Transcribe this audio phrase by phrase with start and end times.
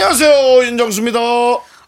[0.00, 1.18] 안녕하세요 윤정수입니다.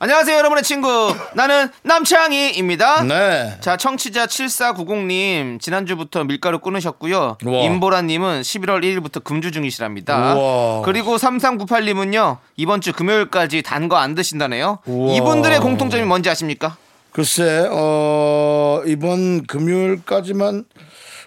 [0.00, 1.14] 안녕하세요, 여러분의 친구.
[1.36, 3.04] 나는 남창희입니다.
[3.04, 3.56] 네.
[3.60, 7.38] 자, 청취자 7490님, 지난주부터 밀가루 끊으셨고요.
[7.44, 7.62] 우와.
[7.66, 10.34] 임보라님은 11월 1일부터 금주 중이시랍니다.
[10.34, 10.82] 우와.
[10.82, 14.80] 그리고 3398님은요, 이번 주 금요일까지 단 거 안 드신다네요.
[14.86, 15.14] 우와.
[15.14, 16.76] 이분들의 공통점이 뭔지 아십니까?
[17.12, 20.64] 글쎄 어 이번 금요일까지만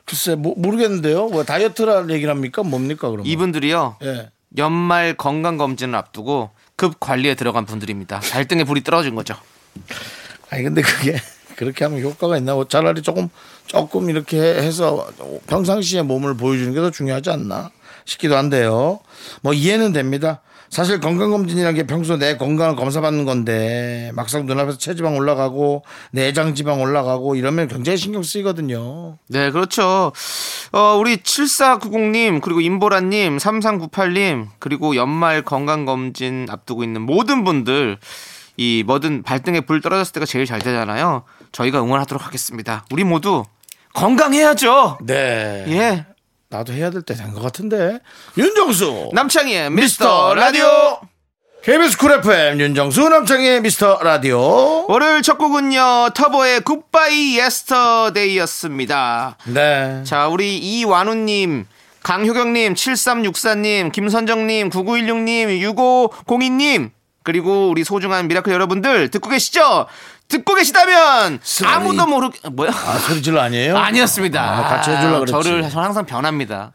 [0.03, 1.27] 글쎄 모, 모르겠는데요.
[1.27, 2.61] 뭐 다이어트라는 얘기를 합니까?
[2.61, 3.25] 뭡니까 그러면?
[3.25, 4.31] 이분들이요, 예.
[4.57, 8.19] 연말 건강 검진을 앞두고 급 관리에 들어간 분들입니다.
[8.19, 9.35] 발등에 불이 떨어진 거죠.
[10.49, 11.17] 아니 근데 그게
[11.55, 12.55] 그렇게 하면 효과가 있나?
[12.55, 13.29] 뭐 차라리 조금
[13.67, 15.07] 조금 이렇게 해서
[15.47, 17.71] 평상시에 몸을 보여주는 게 더 중요하지 않나
[18.05, 18.99] 싶기도 한데요.
[19.41, 20.41] 뭐 이해는 됩니다.
[20.73, 27.35] 사실 건강검진이라는 게 평소 내 건강을 검사받는 건데 막상 눈앞에서 체지방 올라가고 내장 지방 올라가고
[27.35, 29.19] 이러면 굉장히 신경 쓰이거든요.
[29.27, 30.11] 네, 그렇죠.
[30.71, 37.99] 어, 우리 7490님, 그리고 임보라님, 3398님, 그리고 연말 건강검진 앞두고 있는 모든 분들,
[38.57, 41.21] 이 뭐든 발등에 불 떨어졌을 때가 제일 잘 되잖아요.
[41.51, 42.83] 저희가 응원하도록 하겠습니다.
[42.89, 43.43] 우리 모두
[43.93, 44.97] 건강해야죠.
[45.03, 45.65] 네.
[45.67, 46.12] 예.
[46.53, 47.99] 나도 해야 될 때 된 것 같은데.
[48.37, 49.09] 윤정수.
[49.13, 50.99] 남창희의 미스터 라디오.
[51.63, 54.85] KBS Cool FM 윤정수 남창희의 미스터 라디오.
[54.87, 59.37] 월요일 첫 곡은요, 터보의 Goodbye Yesterday였습니다.
[59.45, 60.03] 네.
[60.05, 61.65] 자, 우리 이완우님,
[62.03, 65.61] 강효경님, 7364님, 김선정님, 9916님,
[66.27, 66.91] 6502님,
[67.23, 69.85] 그리고 우리 소중한 미라클 여러분들 듣고 계시죠?
[70.27, 71.67] 듣고 계시다면 소리.
[71.67, 72.71] 아무도 모르 뭐야?
[72.71, 73.77] 아, 소리 질러 아니에요?
[73.77, 74.41] 아니었습니다.
[74.41, 75.31] 아, 같이 해주려고 그랬지.
[75.31, 76.71] 저를 저는 항상 변합니다.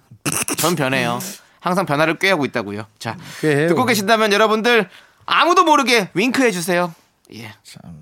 [0.58, 1.18] 전 변해요.
[1.60, 2.86] 항상 변화를 꾀하고 있다고요.
[2.98, 3.68] 자, 꾀해요.
[3.68, 4.88] 듣고 계신다면 여러분들
[5.26, 6.94] 아무도 모르게 윙크 해주세요.
[7.34, 7.52] 예.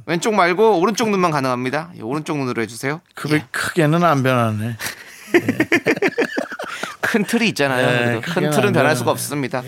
[0.05, 1.91] 왼쪽 말고 오른쪽 눈만 가능합니다.
[1.97, 3.01] 예, 오른쪽 눈으로 해주세요.
[3.15, 4.77] 크게, 크게는 안 변하네.
[7.01, 7.87] 큰 틀이 있잖아요.
[7.87, 8.95] 네, 큰 틀은 안 변할.
[8.97, 9.63] 수가 없습니다.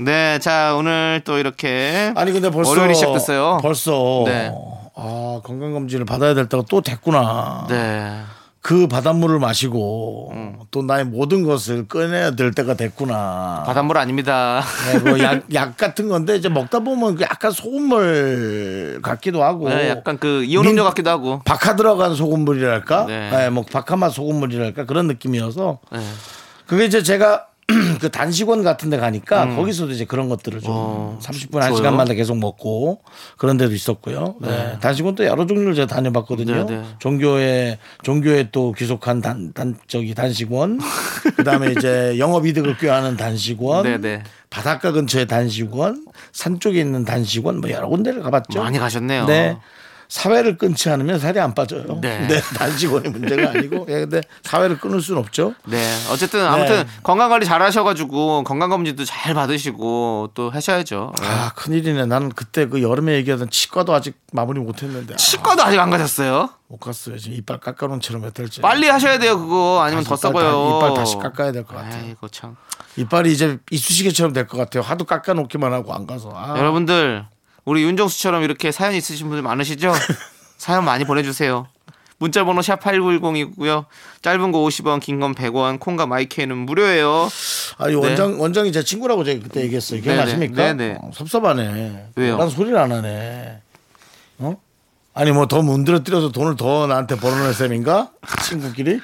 [0.00, 3.58] 네, 자 오늘 또 이렇게 아니 근데 벌써 월요일이 시작됐어요.
[3.60, 4.52] 벌써 네.
[4.94, 7.66] 아 건강 검진을 받아야 될 때가 또 됐구나.
[7.68, 8.20] 네,
[8.60, 10.58] 그 바닷물을 마시고 음.
[10.70, 13.64] 또 나의 모든 것을 꺼내야 될 때가 됐구나.
[13.66, 14.62] 바닷물 아닙니다.
[14.92, 19.88] 네, 뭐 약, 약 같은 건데 이제 먹다 보면 그 약간 소금물 같기도 하고 네,
[19.88, 21.40] 약간 그 이온음료 민- 같기도 하고.
[21.44, 23.30] 박하 들어간 소금물이랄까, 네.
[23.30, 23.50] 네.
[23.50, 25.98] 뭐 박하맛 소금물이랄까 그런 느낌이어서 네.
[26.66, 27.46] 그게 이제 제가
[28.00, 30.74] 그 단식원 같은 데 가니까 거기서도 이제 그런 것들을 좀 음.
[30.74, 31.76] 어, 30분, 한 좋아요.
[31.76, 33.02] 시간마다 계속 먹고
[33.36, 34.36] 그런 데도 있었고요.
[34.40, 34.78] 네.
[34.80, 36.64] 단식원도 여러 종류를 제가 다녀봤거든요.
[36.64, 36.84] 네, 네.
[36.98, 40.80] 종교에, 종교에 또 귀속한 단, 단, 저기 단식원.
[41.36, 43.82] 그 다음에 이제 영업이득을 꾀하는 단식원.
[43.82, 44.22] 네, 네.
[44.48, 46.06] 바닷가 근처에 단식원.
[46.32, 47.60] 산 쪽에 있는 단식원.
[47.60, 48.62] 뭐 여러 군데를 가봤죠.
[48.62, 49.26] 많이 가셨네요.
[49.26, 49.58] 네.
[50.08, 51.98] 사회를 끊지 않으면 살이 안 빠져요.
[52.00, 52.18] 네.
[52.28, 52.40] 네.
[52.40, 53.86] 단식원이 문제가 아니고.
[53.90, 55.54] 예, 근데 사회를 끊을 수는 없죠.
[55.66, 56.86] 네, 어쨌든 아무튼 네.
[57.02, 61.12] 건강 관리 잘 하셔가지고 건강 검진도 잘 받으시고 또 하셔야죠.
[61.20, 61.26] 네.
[61.26, 62.06] 아, 큰일이네.
[62.06, 65.14] 나는 그때 그 여름에 얘기하던 치과도 아직 마무리 못 했는데.
[65.14, 66.48] 아, 치과도 아직 안 가셨어요?
[66.68, 67.18] 못 갔어요.
[67.18, 68.60] 지금 이빨 깎아놓은 채로 몇 달째.
[68.62, 70.78] 빨리 하셔야 돼요 그거 아니면 더 썩어요.
[70.80, 72.02] 다- 이빨 다시 깎아야 될 것 같아요.
[72.04, 72.56] 아이고 참.
[72.96, 74.82] 이빨이 이제 이쑤시개처럼 될 것 같아요.
[74.82, 76.32] 하도 깎아놓기만 하고 안 가서.
[76.34, 77.24] 아, 여러분들
[77.68, 79.92] 우리 윤정수처럼 이렇게 사연 있으신 분들 많으시죠?
[80.56, 81.66] 사연 많이 보내주세요.
[82.16, 83.84] 문자 번호 샵 8910이고요.
[84.22, 87.28] 짧은 거 50원, 긴 건 100원, 콩과 마이크는 무료예요.
[87.76, 90.00] 아니 원장 원장이 제 친구라고 제가 그때 얘기했어요.
[90.00, 90.54] 기억나십니까?
[90.54, 90.72] 네.
[90.74, 90.98] 네네.
[91.02, 92.06] 어, 섭섭하네.
[92.16, 92.38] 왜요?
[92.38, 93.60] 난 소리를 안 하네.
[94.38, 94.56] 어?
[95.14, 98.10] 아니 뭐 더 문드러뜨려서 돈을 더 나한테 벌어낼 셈인가?
[98.44, 99.00] 친구끼리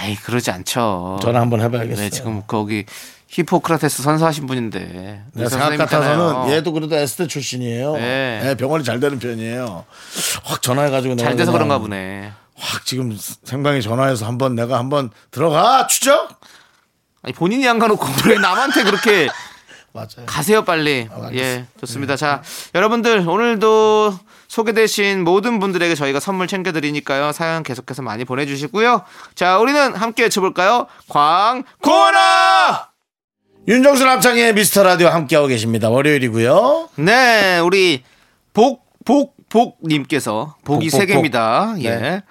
[0.00, 1.18] 에이 그러지 않죠.
[1.22, 2.04] 전화 한번 해봐야겠어요.
[2.04, 2.84] 네, 지금 거기
[3.28, 5.22] 히포크라테스 선서하신 분인데.
[5.34, 6.50] 의사 생각 같아서는.
[6.50, 7.92] 얘도 그래도 S대 출신이에요.
[7.94, 8.40] 네.
[8.42, 9.84] 네, 병원이 잘 되는 편이에요.
[10.44, 12.32] 확 전화해가지고 내가 잘 돼서 그런가 보네.
[12.56, 16.40] 확 지금 생방에 전화해서 한번 내가 한번 들어가 추적.
[17.22, 19.28] 아니 본인이 안 가놓고 왜 남한테 그렇게
[19.92, 20.24] 맞아요.
[20.26, 21.08] 가세요 빨리.
[21.10, 21.34] 알겠습니다.
[21.36, 22.16] 예, 좋습니다.
[22.16, 22.42] 자,
[22.74, 27.32] 여러분들 오늘도 소개되신 모든 분들에게 저희가 선물 챙겨드리니까요.
[27.32, 29.02] 사연 계속해서 많이 보내주시고요.
[29.34, 30.86] 자, 우리는 함께 외쳐볼까요?
[31.08, 32.87] 광고나!
[33.68, 35.90] 윤정수 남창의 미스터 라디오 함께하고 계십니다.
[35.90, 36.88] 월요일이고요.
[36.96, 38.02] 네, 우리
[38.54, 41.74] 복, 복, 복님께서 복이 복, 복, 세 개입니다.
[41.74, 41.84] 복.
[41.84, 41.96] 예.
[41.96, 42.22] 네.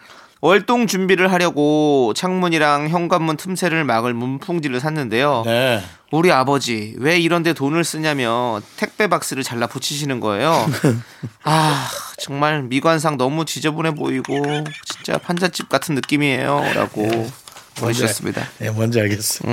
[0.42, 5.44] 월동 준비를 하려고 창문이랑 현관문 틈새를 막을 문풍지를 샀는데요.
[5.46, 5.84] 네.
[6.12, 10.66] 우리 아버지 왜 이런데 돈을 쓰냐며 택배 박스를 잘라 붙이시는 거예요.
[11.44, 11.88] 아
[12.18, 14.42] 정말 미관상 너무 지저분해 보이고
[14.86, 17.30] 진짜 판잣집 같은 느낌이에요.라고
[17.76, 18.44] 보내주셨습니다.
[18.62, 19.46] 예, 뭔지 알겠어.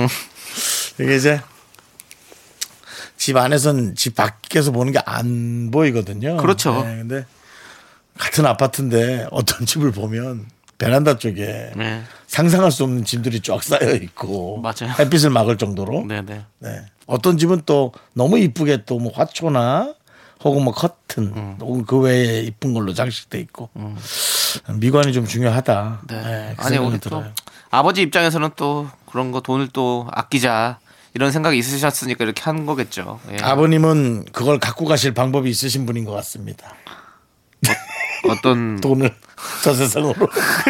[0.99, 1.41] 이게 이제
[3.25, 6.37] 집 안에선 집 밖에서 보는 게 안 보이거든요.
[6.37, 6.83] 그렇죠.
[6.83, 7.25] 네, 근데
[8.19, 10.45] 같은 아파트인데 어떤 집을 보면
[10.77, 12.03] 베란다 쪽에 네.
[12.27, 14.93] 상상할 수 없는 짐들이 쫙 쌓여 있고 맞아요.
[14.99, 16.45] 햇빛을 막을 정도로 네네.
[16.59, 16.85] 네.
[17.07, 19.95] 어떤 집은 또 너무 이쁘게 또 뭐 화초나
[20.43, 21.57] 혹은 뭐 커튼 음.
[21.59, 23.69] 혹은 그 외에 이쁜 걸로 장식돼 있고
[24.75, 26.01] 미관이 좀 중요하다.
[26.09, 26.21] 네.
[26.21, 27.31] 네, 그 아니 우리 또 들어요.
[27.71, 30.77] 아버지 입장에서는 또 그런 거 돈을 또 아끼자
[31.15, 33.21] 이런 생각이 있으셨으니까 이렇게 한 거겠죠.
[33.31, 33.37] 예.
[33.41, 36.75] 아버님은 그걸 갖고 가실 방법이 있으신 분인 것 같습니다.
[38.29, 39.15] 어떤 돈을
[39.63, 40.27] 저 세상으로.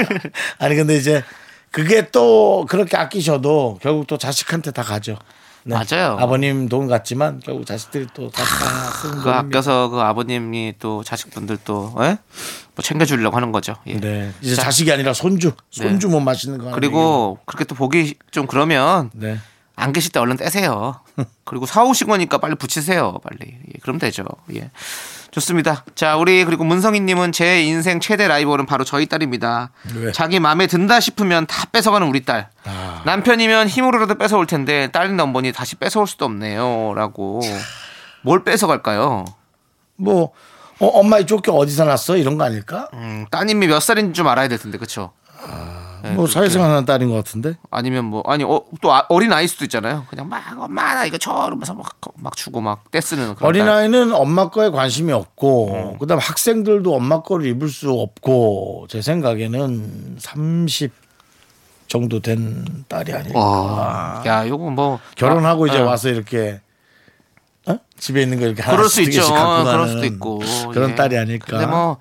[0.60, 1.24] 아니 근데 이제
[1.72, 5.18] 그게 또 그렇게 아끼셔도 결국 또 자식한테 다 가죠.
[5.64, 5.74] 네.
[5.76, 6.16] 맞아요.
[6.20, 9.40] 아버님 돈 같지만 결국 자식들이 또다 쓰는 그 돈입니다.
[9.40, 12.20] 아껴서 그 아버님이 또 자식분들 또 예?
[12.76, 13.74] 뭐 챙겨주려고 하는 거죠.
[13.88, 14.00] 예.
[14.00, 14.32] 네.
[14.42, 15.54] 이제 자 식이 아니라 손주.
[15.72, 16.66] 손주 뭐 맛있는 거.
[16.66, 19.10] 하나 그리고 그렇게 또 보기 좀 그러면.
[19.16, 19.40] 네.
[19.76, 21.02] 안 계실 때 얼른 떼세요.
[21.44, 23.20] 그리고 사오신 거니까 빨리 붙이세요.
[23.24, 23.58] 빨리.
[23.68, 24.24] 예, 그럼 되죠.
[24.54, 24.70] 예.
[25.32, 25.84] 좋습니다.
[25.96, 29.72] 자, 우리 그리고 문성희님은 제 인생 최대 라이벌은 바로 저희 딸입니다.
[29.96, 30.12] 왜?
[30.14, 32.50] 자기 마음에 든다 싶으면 다 뺏어가는 우리 딸.
[32.64, 33.02] 아.
[33.06, 37.42] 남편이면 힘으로라도 뺏어올 텐데 딸인 넘버니 다시 뺏어올 수도 없네요.라고.
[38.22, 39.26] 뭘 뺏어갈까요?
[39.98, 40.32] 뭐
[40.80, 42.18] 어, 엄마 이쪽 게 어디서 났어?
[42.18, 42.90] 이런 거 아닐까?
[42.94, 45.12] 음, 따님이 몇 살인지 좀 알아야 될 텐데, 그쵸?
[45.48, 45.54] 네,
[46.14, 47.56] 뭐 사회생활 하는 딸인 것 같은데.
[47.72, 50.06] 아니면 뭐 아니 어, 또 아- 어린 아이 수도 있잖아요.
[50.10, 53.48] 그냥 막 엄마 나 이거 줘 이러면서 막, 막 주고 막 떼쓰는 그런 딸.
[53.48, 55.98] 어린아이는 엄마 거에 관심이 없고 어.
[56.00, 60.92] 그다음 학생들도 엄마 거를 입을 수 없고 제 생각에는 30
[61.88, 63.40] 정도 된 딸이 아닐까.
[63.40, 66.60] 와, 야 요거 뭐 결혼하고 아, 이제 아, 와서 이렇게
[67.68, 67.78] 어?
[67.98, 69.22] 집에 있는 거 이렇게 그럴 수 있죠.
[69.32, 70.40] 그럴 수도 있고
[70.72, 70.96] 그런 예.
[70.96, 71.46] 딸이 아닐까.
[71.48, 71.98] 근데 뭐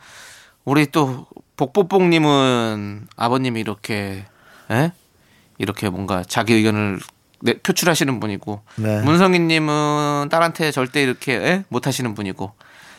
[0.65, 4.25] 우리 또 복복복님은 아버님이 이렇게
[4.71, 4.93] 에?
[5.59, 6.99] 이렇게 뭔가 자기 의견을
[7.41, 9.03] 내- 표출하시는 분이고 네.
[9.03, 11.65] 문성희님은 딸한테 절대 이렇게 에?
[11.69, 12.53] 못하시는 분이고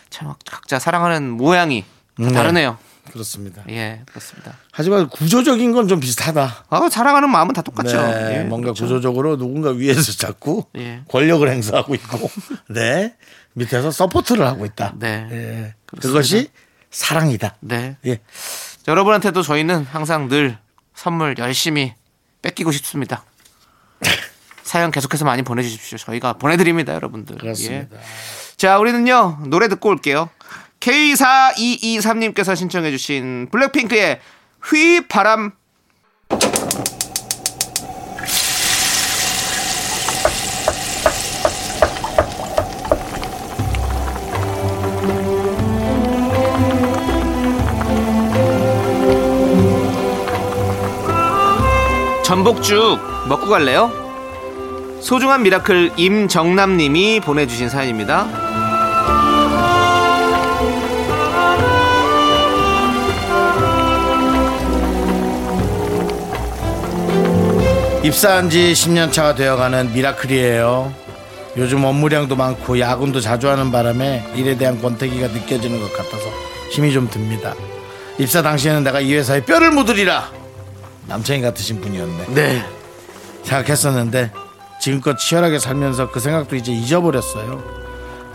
[0.10, 1.84] 참 각자 사랑하는 모양이
[2.18, 2.32] 다 네.
[2.32, 2.78] 다르네요.
[3.12, 3.62] 그렇습니다.
[3.70, 4.58] 예, 그렇습니다.
[4.72, 6.66] 하지만 구조적인 건 좀 비슷하다.
[6.70, 8.02] 아, 사랑하는 마음은 다 똑같죠.
[8.02, 8.86] 네, 예, 뭔가 그렇죠.
[8.86, 11.02] 구조적으로 누군가 위에서 자꾸 예.
[11.10, 12.30] 권력을 행사하고 있고,
[12.74, 13.16] 네
[13.54, 14.96] 밑에서 support를 하고 있다.
[14.98, 15.28] 네.
[15.32, 15.74] 예.
[16.02, 16.50] 그것이
[16.96, 17.58] 사랑이다.
[17.60, 17.98] 네.
[18.06, 18.22] 예,
[18.88, 20.58] 여러분한테도 저희는 항상 늘
[20.94, 21.94] 선물 열심히
[22.42, 23.26] 뺏기고 싶습니다.
[24.64, 25.98] 사연 계속해서 많이 보내주십시오.
[25.98, 27.38] 저희가 보내드립니다, 여러분들.
[27.38, 27.98] 그렇습니다.
[27.98, 28.02] 예.
[28.56, 30.30] 자, 우리는요, 노래 듣고 올게요.
[30.80, 34.22] K4223님께서 신청해주신 블랙핑크의
[34.64, 35.52] 휘파람.
[52.26, 53.00] 전복죽
[53.30, 53.92] 먹고 갈래요?
[55.00, 58.26] 소중한 미라클 임정남님이 보내주신 사연입니다.
[68.04, 70.92] 입사한 지 10년 차가 되어가는 미라클이에요.
[71.58, 76.24] 요즘 업무량도 많고 야근도 자주 하는 바람에 일에 대한 권태기가 느껴지는 것 같아서
[76.72, 77.54] 힘이 좀 듭니다.
[78.18, 80.45] 입사 당시에는 내가 이 회사에 뼈를 묻으리라
[81.08, 82.26] 남창이 같으신 분이었네.
[82.34, 82.66] 네.
[83.44, 84.32] 생각했었는데
[84.80, 87.64] 지금껏 치열하게 살면서 그 생각도 이제 잊어버렸어요.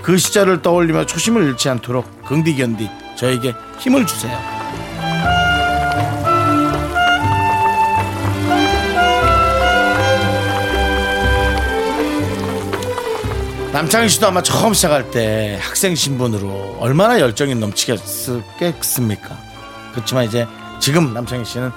[0.03, 4.39] 그 시절을 떠올리며 초심을 잃지 않도록 긍디견디 저에게 힘을 주세요.
[13.73, 19.39] 남창희 씨도 아마 처음 시작할 때 학생 신분으로 얼마나 열정이 넘치겠습니까?
[19.93, 20.47] 그렇지만 이제
[20.81, 21.71] 지금 남창희 씨는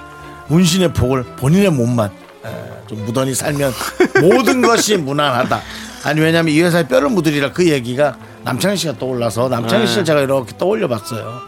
[0.48, 2.10] 문신의 폭을 본인의 몸만
[2.44, 3.72] 에, 좀 무던히 살면
[4.20, 5.60] 모든 것이 무난하다.
[6.04, 10.56] 아니 왜냐하면 이 회사에 뼈를 묻으리라 그 얘기가 남창희 씨가 떠올라서 남창희 씨를 제가 이렇게
[10.58, 11.40] 떠올려 봤어요.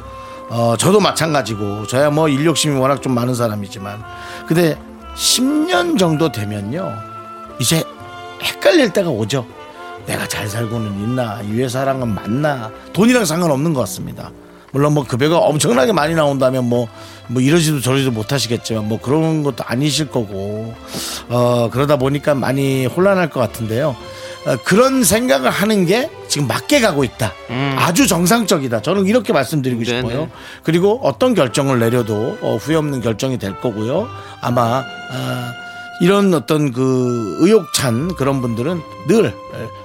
[0.48, 4.02] 어, 저도 마찬가지고 저야 뭐 인력심이 워낙 좀 많은 사람이지만
[4.46, 4.78] 근데
[5.16, 6.92] 10년 정도 되면요
[7.58, 7.82] 이제
[8.42, 9.46] 헷갈릴 때가 오죠.
[10.06, 14.30] 내가 잘 살고는 있나 이 회사랑은 맞나 돈이랑 상관없는 것 같습니다.
[14.76, 16.86] 물론 뭐 급여가 엄청나게 많이 나온다면 뭐,
[17.28, 20.74] 뭐 이러지도 저러지도 못하시겠지만 뭐 그런 것도 아니실 거고
[21.30, 23.96] 어 그러다 보니까 많이 혼란할 것 같은데요.
[24.44, 27.32] 어, 그런 생각을 하는 게 지금 맞게 가고 있다.
[27.78, 28.82] 아주 정상적이다.
[28.82, 29.84] 저는 이렇게 말씀드리고 음.
[29.84, 30.08] 네네.
[30.08, 30.30] 싶어요.
[30.62, 34.06] 그리고 어떤 결정을 내려도 어, 후회 없는 결정이 될 거고요.
[34.42, 35.52] 아마 아,
[36.02, 39.32] 이런 어떤 그 의욕찬 그런 분들은 늘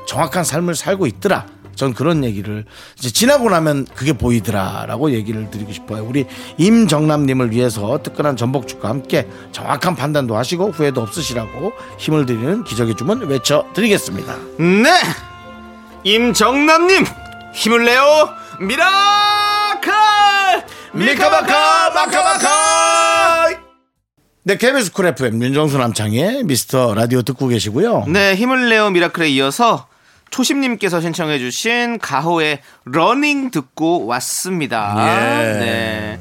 [0.06, 1.46] 정확한 삶을 살고 있더라.
[1.76, 2.66] 전 그런 얘기를
[2.98, 6.04] 이제 지나고 나면 그게 보이더라라고 얘기를 드리고 싶어요.
[6.04, 6.26] 우리
[6.58, 14.36] 임정남님을 위해서 뜨끈한 전복죽과 함께 정확한 판단도 하시고 후회도 없으시라고 힘을 드리는 기적의 주문 외쳐드리겠습니다.
[14.60, 14.90] 네!
[16.04, 17.06] 임정남님!
[17.54, 18.30] 힘을 내요!
[18.60, 19.92] 미라클!
[20.94, 23.50] 미카마카 마카마카
[24.44, 28.06] 네 KBS Cool FM 윤정수 남창희의 미스터 라디오 듣고 계시고요.
[28.08, 29.88] 네, 힘을 내요 미라클에 이어서
[30.32, 34.96] 초심님께서 신청해주신 가호의 러닝 듣고 왔습니다.
[34.98, 35.60] 예.
[35.60, 36.20] 네.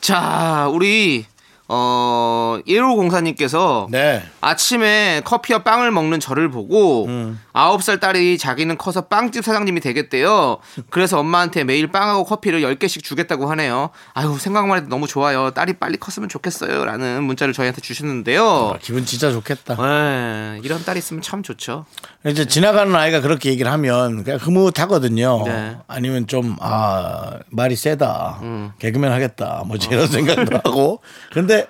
[0.00, 1.24] 자, 우리,
[1.68, 4.22] 어, 1504님께서 네.
[4.40, 7.40] 아침에 커피와 빵을 먹는 저를 보고 음.
[7.52, 10.58] 아홉 살 딸이 자기는 커서 빵집 사장님이 되겠대요.
[10.90, 13.90] 그래서 엄마한테 매일 빵하고 커피를 10개씩 주겠다고 하네요.
[14.14, 15.50] 아유, 생각만 해도 너무 좋아요.
[15.52, 16.84] 딸이 빨리 컸으면 좋겠어요.
[16.84, 18.72] 라는 문자를 저희한테 주셨는데요.
[18.74, 19.76] 아, 기분 진짜 좋겠다.
[19.76, 21.86] 네, 이런 딸 있으면 참 좋죠.
[22.26, 25.42] 이제 지나가는 아이가 그렇게 얘기를 하면 그냥 흐뭇하거든요.
[25.46, 25.76] 네.
[25.88, 28.40] 아니면 좀, 아, 말이 세다.
[28.78, 29.62] 개그맨 하겠다.
[29.66, 31.00] 뭐지 이런 생각도 하고.
[31.32, 31.61] 근데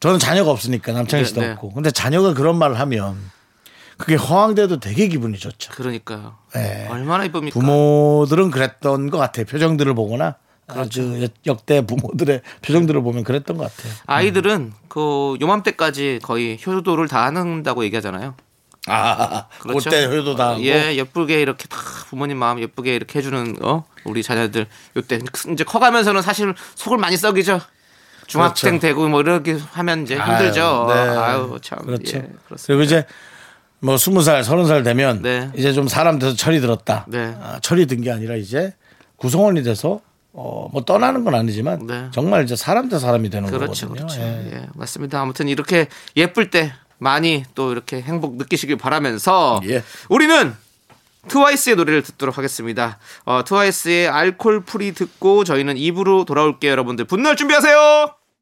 [0.00, 1.52] 저는 자녀가 없으니까 남창희 씨도 네, 네.
[1.52, 1.72] 없고.
[1.72, 3.18] 근데 자녀가 그런 말을 하면
[3.98, 5.72] 그게 허황돼도 되게 기분이 좋죠.
[5.72, 6.36] 그러니까요.
[6.54, 6.88] 네.
[6.88, 7.58] 얼마나 이쁩니까?
[7.60, 9.44] 부모들은 그랬던 것 같아요.
[9.44, 13.92] 표정들을 보거나 아주 역대 부모들의 표정들을 보면 그랬던 것 같아요.
[14.06, 18.34] 아이들은 그 요맘때까지 거의 효도를 다 한다고 얘기하잖아요.
[18.86, 19.90] 아, 그렇죠.
[19.90, 20.62] 그때 효도 다 하고.
[20.62, 21.76] 예, 예쁘게 이렇게 다
[22.08, 24.66] 부모님 마음 예쁘게 이렇게 해주는 어 우리 자녀들
[24.96, 25.18] 요때
[25.52, 27.60] 이제 커가면서는 사실 속을 많이 썩이죠.
[28.30, 28.86] 중학생 그렇죠.
[28.86, 30.86] 되고 뭐 이렇게 하면 이제 힘들죠.
[30.88, 31.16] 아유, 네.
[31.18, 31.78] 아유 참.
[31.80, 32.18] 그렇죠.
[32.18, 32.28] 예.
[32.66, 33.04] 그리고 이제
[33.80, 35.50] 뭐 스무 살, 서른 살 되면 네.
[35.56, 37.04] 이제 좀 사람 돼서 철이 들었다.
[37.08, 37.34] 네.
[37.40, 38.74] 아, 철이 든 게 아니라 이제
[39.16, 40.00] 구성원이 돼서
[40.32, 42.08] 어, 뭐 떠나는 건 아니지만 네.
[42.12, 44.06] 정말 이제 사람 대 사람이 되는 그렇죠, 거거든요.
[44.06, 44.20] 그렇죠.
[44.22, 44.50] 예.
[44.52, 45.20] 예, 맞습니다.
[45.20, 49.82] 아무튼 이렇게 예쁠 때 많이 또 이렇게 행복 느끼시길 바라면서 예.
[50.08, 50.54] 우리는
[51.28, 52.98] 트와이스의 노래를 듣도록 하겠습니다.
[53.24, 56.70] 어, 트와이스의 Alcohol Free 듣고 저희는 2부로 돌아올게요.
[56.70, 58.14] 여러분들 분노할 준비하세요.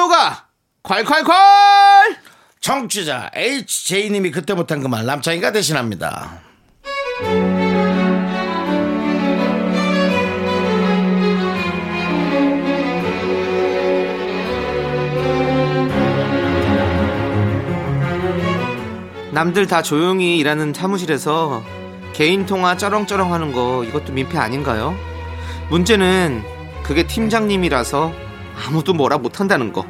[0.00, 0.46] 분노가
[0.82, 2.16] 콸콸콸!
[2.60, 6.40] 청취자 HJ님이 그때 못한 그 말 남창이가 대신합니다.
[19.32, 21.62] 남들 다 조용히 일하는 사무실에서
[22.12, 24.94] 개인 통화 쩌렁쩌렁 하는 거 이것도 민폐 아닌가요?
[25.70, 26.42] 문제는
[26.82, 28.12] 그게 팀장님이라서
[28.66, 29.86] 아무도 뭐라 못한다는 거.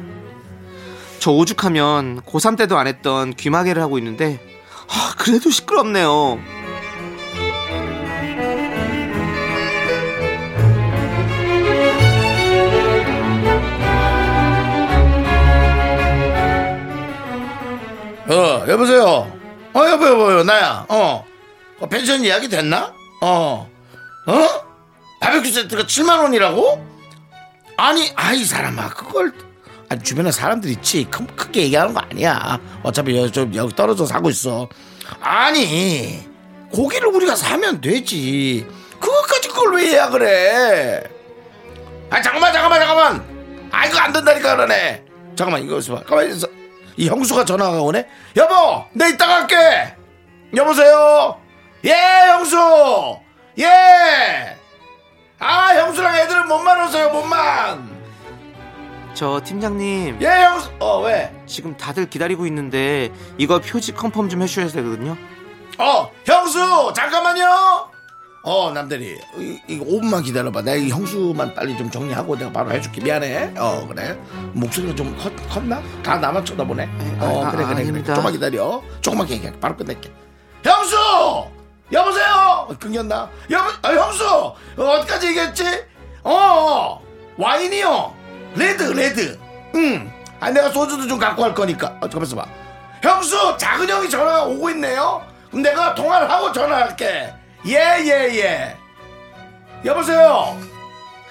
[1.19, 4.39] 저 오죽하면 고3 때도 안 했던 귀마개를 하고 있는데
[4.89, 6.39] 아, 그래도 시끄럽네요.
[18.29, 19.31] 어, 여보세요.
[19.73, 20.85] 어, 여보, 여보, 나야.
[20.89, 21.25] 어.
[21.79, 22.93] 어, 펜션 예약이 됐나?
[23.21, 23.69] 어.
[24.27, 24.47] 어?
[25.19, 26.90] 바베큐 세트가 7만원이라고?
[27.81, 29.33] 아니, 아이, 사람아, 그걸.
[29.89, 31.07] 아니, 주변에 사람들 있지.
[31.09, 32.59] 크, 크게 얘기하는 거 아니야.
[32.83, 34.69] 어차피 여기, 좀 여기 떨어져 사고 있어.
[35.19, 36.23] 아니,
[36.71, 38.67] 고기를 우리가 사면 되지.
[38.99, 41.03] 그것까지 그걸 왜 예약을 해?
[42.11, 43.69] 아, 잠깐만, 잠깐만, 잠깐만.
[43.71, 45.03] 아, 이거 안 된다니까, 그러네.
[45.35, 46.03] 잠깐만, 이거 있어봐.
[46.03, 46.47] 가만히 있어.
[46.97, 48.07] 이 형수가 전화가 오네?
[48.37, 49.95] 여보, 내 이따 갈게!
[50.55, 51.41] 여보세요?
[51.85, 51.93] 예,
[52.27, 52.57] 형수!
[53.57, 54.60] 예!
[55.43, 57.89] 아, 형수랑 애들은 몸만 오세요, 몸만!
[59.15, 60.69] 저 팀장님 예, 형수!
[60.79, 61.33] 어, 왜?
[61.47, 65.17] 지금 다들 기다리고 있는데 이거 표지 컨펌 좀 해주셔야 되거든요.
[65.79, 66.93] 어, 형수!
[66.95, 67.89] 잠깐만요!
[68.43, 69.19] 어, 남대리.
[69.37, 70.61] 이, 이거 5분만 기다려봐.
[70.61, 73.01] 내가 이 형수만 빨리 좀 정리하고 내가 바로 해줄게.
[73.01, 73.53] 미안해.
[73.57, 74.17] 어, 그래.
[74.53, 75.81] 목소리가 좀 컸, 컸나?
[76.03, 76.89] 다 나만 쳐다보네.
[77.19, 77.75] 어, 아, 그래, 아, 그래, 그래.
[77.81, 78.13] 아닙니다.
[78.15, 78.81] 조금만 기다려.
[79.01, 79.59] 조금만 얘기해.
[79.59, 80.11] 바로 끝낼게.
[80.63, 80.97] 형수!
[81.91, 82.65] 여보세요?
[82.69, 83.29] 어, 끊겼나?
[83.49, 84.25] 여보, 아, 형수!
[84.25, 85.65] 어, 어디까지 얘기했지?
[86.23, 87.01] 어, 어,
[87.37, 88.15] 와인이요.
[88.55, 89.39] 레드, 레드.
[89.75, 90.11] 응.
[90.39, 91.87] 아 내가 소주도 좀 갖고 갈 거니까.
[91.99, 92.45] 어, 잠깐만 있어봐.
[93.03, 95.23] 형수 작은 형이 전화가 오고 있네요.
[95.49, 97.33] 그럼 내가 통화를 하고 전화할게.
[97.65, 98.07] 예예
[98.39, 98.77] 예.
[99.85, 100.57] 여보세요.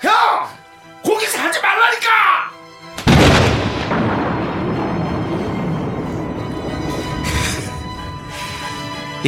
[0.01, 0.13] 형
[1.03, 2.51] 고기 사지 말라니까.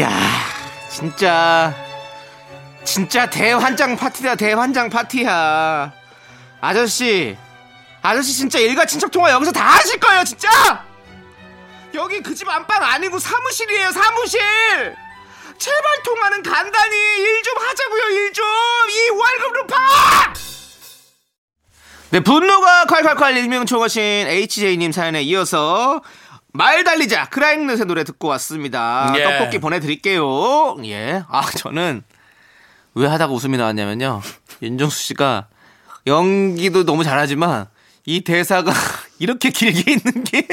[0.01, 0.09] 야,
[0.95, 1.75] 진짜
[2.85, 5.93] 진짜 대환장 파티다 대환장 파티야.
[6.61, 7.37] 아저씨,
[8.03, 10.85] 아저씨 진짜 일가 친척 통화 여기서 다 하실 거예요, 진짜.
[11.95, 14.41] 여기 그 집 안방 아니고 사무실이에요, 사무실.
[15.59, 18.45] 제발 통화는 간단히 일 좀 하자고요, 일 좀.
[18.91, 19.77] 이 월급으로 파!
[22.11, 26.03] 네, 분노가 콸콸콸 일명 총하신 HJ님 사연에 이어서
[26.53, 29.13] 말 달리자 크라잉넷의 노래 듣고 왔습니다.
[29.17, 29.25] 예.
[29.25, 30.77] 떡볶이 보내드릴게요.
[30.85, 31.25] 예.
[31.29, 32.03] 아 저는
[32.95, 34.21] 왜 하다가 웃음이 나왔냐면요.
[34.61, 35.47] 윤정수 씨가
[36.07, 37.67] 연기도 너무 잘하지만
[38.05, 38.73] 이 대사가
[39.19, 40.47] 이렇게 길게 있는 게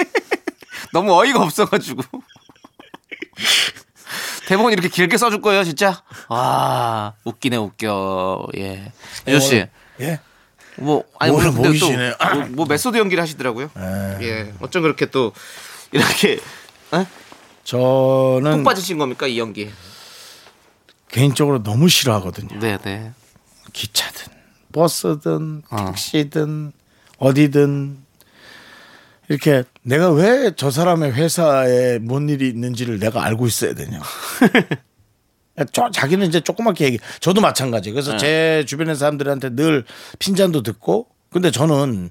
[0.93, 2.01] 너무 어이가 없어가지고
[4.47, 6.01] 대본 이렇게 길게 써줄 거예요, 진짜.
[6.29, 8.47] 아 웃기네 웃겨.
[8.57, 8.91] 예.
[9.27, 9.65] 윤정 씨.
[9.99, 10.19] 예.
[10.77, 12.13] 뭐 아니 뭐를 오늘 근데 또 보이시네요.
[12.19, 12.35] 아.
[12.35, 13.69] 뭐, 뭐 메소드 연기를 하시더라고요.
[14.21, 14.53] 예.
[14.61, 15.33] 어쩜 그렇게 또
[15.91, 16.33] 이렇게
[16.93, 17.05] 에?
[17.63, 19.69] 저는 푹 빠지신 겁니까 이 연기?
[21.07, 22.59] 개인적으로 너무 싫어하거든요.
[22.59, 23.11] 네, 네.
[23.73, 24.31] 기차든
[24.71, 25.85] 버스든 어.
[25.87, 26.71] 택시든
[27.17, 27.97] 어 디든
[29.27, 33.99] 이렇게 내가 왜 저 사람의 회사에 뭔 일이 있는지를 내가 알고 있어야 되냐.
[35.73, 36.99] 저, 자기는 이제 조그맣게 얘기.
[37.19, 37.91] 저도 마찬가지.
[37.91, 38.17] 그래서 네.
[38.17, 39.83] 제 주변의 사람들한테 늘
[40.17, 41.07] 핀잔도 듣고.
[41.31, 42.09] 근데 저는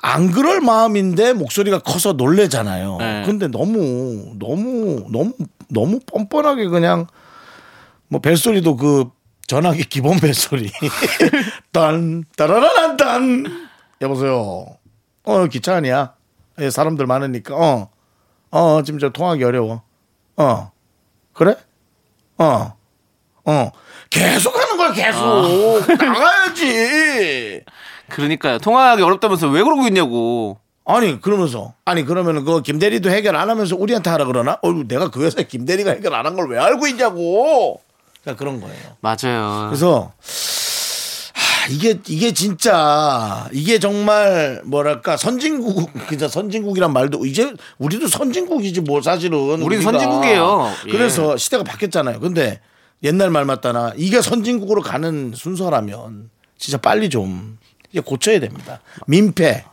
[0.00, 2.96] 안 그럴 마음인데 목소리가 커서 놀래잖아요.
[2.98, 3.22] 네.
[3.26, 5.32] 근데 너무 너무 너무
[5.68, 7.06] 너무 뻔뻔하게 그냥
[8.08, 9.10] 뭐 벨소리도 그
[9.46, 10.70] 전화기 기본 벨소리.
[11.72, 13.44] 딴 따라라란 딴.
[14.00, 14.66] 여보세요.
[15.24, 16.14] 어 기차 아니야.
[16.60, 17.54] 예, 사람들 많으니까.
[17.56, 17.90] 어.
[18.50, 19.82] 어 지금 저 통하기 어려워.
[20.36, 20.70] 어.
[21.32, 21.56] 그래?
[22.38, 22.72] 어.
[23.44, 23.70] 어.
[24.10, 25.86] 계속 하는 거야 계속.
[26.02, 27.62] 나가야지.
[28.10, 28.58] 그러니까요.
[28.58, 30.58] 통화하기 어렵다면서 왜 그러고 있냐고.
[30.84, 34.58] 아니 그러면서 아니 그러면은 그 김대리도 해결 안 하면서 우리한테 하라 그러나?
[34.62, 37.80] 어 내가 그 회사에 김대리가 해결 안 한 걸 왜 알고 있냐고.
[38.22, 38.96] 그러니까 그런 거예요.
[39.00, 39.66] 맞아요.
[39.68, 40.12] 그래서
[41.34, 49.02] 하, 이게 이게 진짜 이게 정말 뭐랄까 선진국 그냥 선진국이란 말도 이제 우리도 선진국이지 뭐
[49.02, 49.82] 사실은 우린 우리가.
[49.82, 50.72] 선진국이에요.
[50.86, 50.90] 예.
[50.90, 52.20] 그래서 시대가 바뀌었잖아요.
[52.20, 52.60] 근데
[53.02, 57.58] 옛날 말 맞다나 이게 선진국으로 가는 순서라면 진짜 빨리 좀
[57.90, 58.80] 이제 고쳐야 됩니다.
[59.06, 59.64] 민폐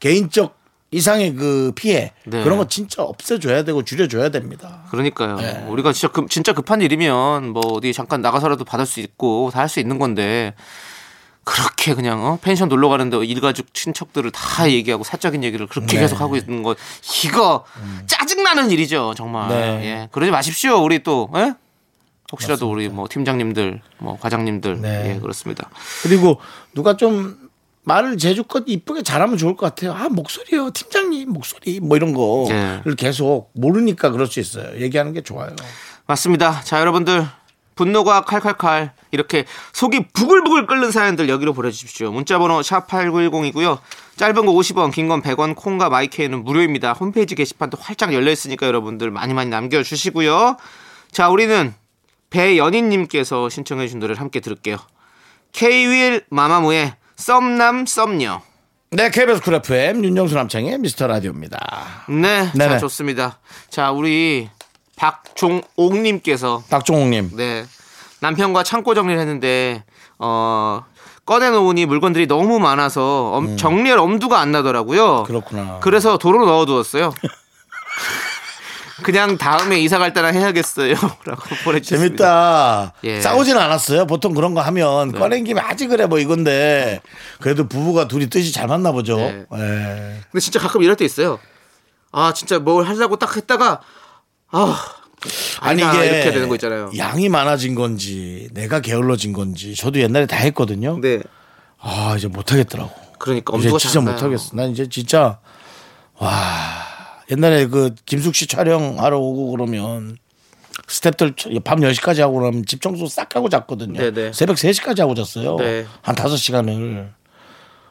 [0.00, 0.56] 개인적
[0.90, 2.42] 이상의 그 피해 네.
[2.42, 4.84] 그런 거 진짜 없애줘야 되고 줄여줘야 됩니다.
[4.90, 5.36] 그러니까요.
[5.36, 5.66] 네.
[5.68, 9.68] 우리가 진짜 급, 진짜 급한 일이면 뭐 어디 잠깐 나가서라도 받을 수 있고 다 할
[9.68, 10.54] 수 있는 건데
[11.44, 12.38] 그렇게 그냥 어?
[12.40, 16.00] 펜션 놀러 가는데 일가족 친척들을 다 얘기하고 사적인 얘기를 그렇게 네.
[16.02, 16.74] 계속 하고 있는 거
[17.24, 17.64] 이거
[18.06, 19.48] 짜증 나는 일이죠 정말.
[19.48, 19.56] 네.
[19.84, 20.08] 예.
[20.12, 20.82] 그러지 마십시오.
[20.82, 21.54] 우리 또 예?
[22.32, 25.14] 혹시라도 우리 뭐 팀장님들, 뭐 과장님들, 네.
[25.16, 25.70] 예 그렇습니다.
[26.02, 26.38] 그리고
[26.74, 27.47] 누가 좀
[27.88, 29.92] 말을 제주껏 이쁘게 잘하면 좋을 것 같아요.
[29.94, 32.94] 아 목소리요, 팀장님 목소리 뭐 이런 거를 네.
[32.96, 34.78] 계속 모르니까 그럴 수 있어요.
[34.80, 35.56] 얘기하는 게 좋아요.
[36.06, 36.60] 맞습니다.
[36.62, 37.26] 자, 여러분들.
[37.74, 42.10] 분노가 칼칼칼 이렇게 속이 부글부글 끓는 사연들 여기로 보내주십시오.
[42.10, 43.78] 문자번호 샵 8910이고요.
[44.16, 46.92] 짧은 거 50원, 긴 건 100원, 콩과 마이케이는 무료입니다.
[46.94, 50.56] 홈페이지 게시판도 활짝 열려있으니까 여러분들 많이 많이 남겨주시고요.
[51.12, 51.72] 자, 우리는
[52.30, 54.76] 배연희님께서 신청해 주신 노래를 함께 들을게요.
[55.52, 58.40] K-윌 마마무의 썸남 썸녀.
[58.90, 62.04] 네, KBS 쿨 FM 윤정수 남창희의 미스터 라디오입니다.
[62.08, 62.78] 네, 자 네네.
[62.78, 63.38] 좋습니다.
[63.68, 64.48] 자, 우리
[64.96, 67.32] 박종옥님께서 박종욱님.
[67.36, 67.66] 네.
[68.20, 69.84] 남편과 창고 정리를 했는데
[70.18, 70.84] 어
[71.24, 75.18] 꺼내놓으니 물건들이 너무 많아서 엄- 정리할 엄두가 안 나더라고요.
[75.20, 75.24] 음.
[75.24, 75.78] 그렇구나.
[75.80, 77.12] 그래서 도로 넣어두었어요.
[79.02, 82.92] 그냥 다음에 이사 갈 때나 해야겠어요.라고 보내주셨습니다.
[82.94, 82.94] 재밌다.
[83.04, 83.20] 예.
[83.20, 84.06] 싸우진 않았어요.
[84.06, 85.18] 보통 그런 거 하면 네.
[85.18, 87.00] 꺼낸 김에 아직 그래 뭐 이건데
[87.40, 89.16] 그래도 부부가 둘이 뜻이 잘 맞나 보죠.
[89.16, 89.44] 네.
[89.54, 90.20] 예.
[90.30, 91.38] 근데 진짜 가끔 이럴 때 있어요.
[92.10, 93.80] 아 진짜 뭘 하려고 딱 했다가
[94.50, 94.84] 아
[95.60, 96.90] 아니 이게 이렇게 되는 거 있잖아요.
[96.96, 100.98] 양이 많아진 건지 내가 게을러진 건지 저도 옛날에 다 했거든요.
[101.00, 101.20] 네.
[101.80, 102.90] 아 이제 못 하겠더라고.
[103.18, 104.14] 그러니까 이제 엄두가 진짜 잘안 나요.
[104.16, 104.56] 못하겠어.
[104.56, 105.38] 난 이제 진짜
[106.18, 106.87] 와
[107.30, 110.16] 옛날에 그 김숙 씨 촬영하러 오고 그러면
[110.86, 113.98] 스탭들 밤 10시까지 하고 그러면 집 청소 싹 하고 잤거든요.
[113.98, 114.32] 네네.
[114.32, 115.56] 새벽 3시까지 하고 잤어요.
[115.56, 115.86] 네.
[116.02, 117.10] 한 5시간을.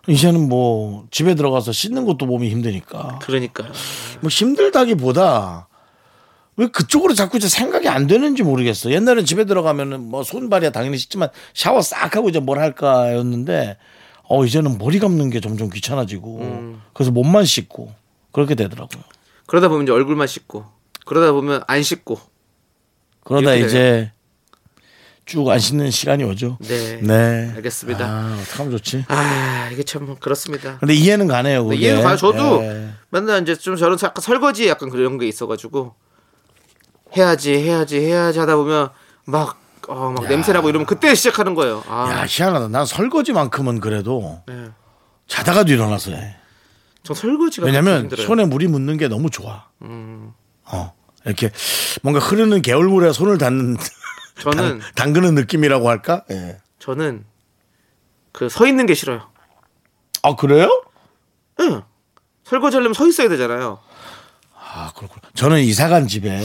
[0.08, 3.19] 이제는 뭐 집에 들어가서 씻는 것도 몸이 힘드니까.
[3.21, 3.71] 그러니까요.
[4.21, 5.67] 뭐 힘들다기보다
[6.56, 8.91] 왜 그쪽으로 자꾸 이제 생각이 안 되는지 모르겠어.
[8.91, 13.78] 옛날엔 집에 들어가면은 뭐 손발이야 당연히 씻지만 샤워 싹 하고 이제 뭘 할까였는데
[14.23, 16.82] 어 이제는 머리 감는 게 점점 귀찮아지고 음.
[16.93, 17.93] 그래서 몸만 씻고
[18.32, 19.04] 그렇게 되더라고요.
[19.47, 20.65] 그러다 보면 이제 얼굴만 씻고
[21.05, 22.19] 그러다 보면 안 씻고
[23.23, 24.12] 그러다 이제
[25.25, 26.57] 쭉 안 씻는 시간이 오죠.
[26.62, 27.01] 네.
[27.01, 27.51] 네.
[27.55, 28.05] 알겠습니다.
[28.05, 29.05] 아, 어떡하면 좋지.
[29.10, 30.77] 아 이게 참 그렇습니다.
[30.79, 31.63] 근데 이해는 가네요.
[31.63, 31.88] 네, 그게.
[31.88, 32.15] 이해가 가요.
[32.17, 32.89] 저도 예.
[33.10, 35.95] 맨날 이제 좀 저런 약간 설거지 약간 그런 게 있어가지고
[37.17, 38.89] 해야지 해야지 해야지 하다 보면
[39.25, 41.83] 막 어, 막 냄새나고 이러면 그때 시작하는 거예요.
[41.88, 42.67] 아, 야 희한하다.
[42.69, 44.69] 난 설거지만큼은 그래도 네.
[45.27, 46.36] 자다가도 일어나서 해.
[47.08, 48.10] 저 설거지가 왜냐면.
[48.12, 48.15] 음.
[48.17, 49.65] 손에 물이 묻는 게 너무 좋아.
[50.65, 50.93] 어
[51.26, 51.50] 이렇게
[52.04, 53.78] 뭔가 흐르는 개울물에 손을 닿는
[54.41, 56.24] 저는 담, 그는 느낌이라고 할까?
[56.32, 56.58] 예.
[56.80, 57.24] 저는
[58.34, 59.30] 그 서 있는 게 싫어요.
[60.22, 60.84] 아 그래요?
[61.62, 61.82] 응.
[62.43, 63.80] 설거지 하려면 서 있어야 되잖아요.
[64.54, 65.22] 아 그렇구나.
[65.34, 66.43] 저는 이사 간 집에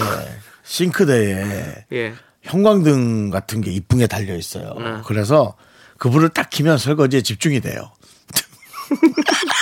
[0.63, 2.15] 싱크대에 예.
[2.43, 4.75] 형광등 같은 게 이쁘게 달려 있어요.
[4.79, 5.01] 네.
[5.07, 5.57] 그래서
[5.99, 7.91] 그 불을 딱 켜면 설거지에 집중이 돼요.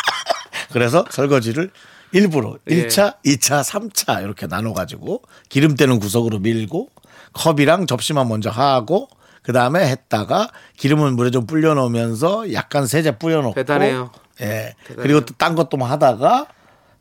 [0.73, 1.71] 그래서 설거지를
[2.13, 2.87] 일부러 예.
[2.89, 6.89] 1차, 2차, 3차 이렇게 나눠 가지고 기름때는 구석으로 밀고
[7.33, 9.09] 컵이랑 접시만 먼저 하고
[9.43, 14.11] 그 다음에 했다가 기름은 물에 좀 불려 놓으면서 약간 세제 뿌려 놓고 대단해요.
[14.41, 14.75] 예.
[14.87, 15.03] 대단해요.
[15.03, 16.47] 그리고 또 딴 것도 뭐 하다가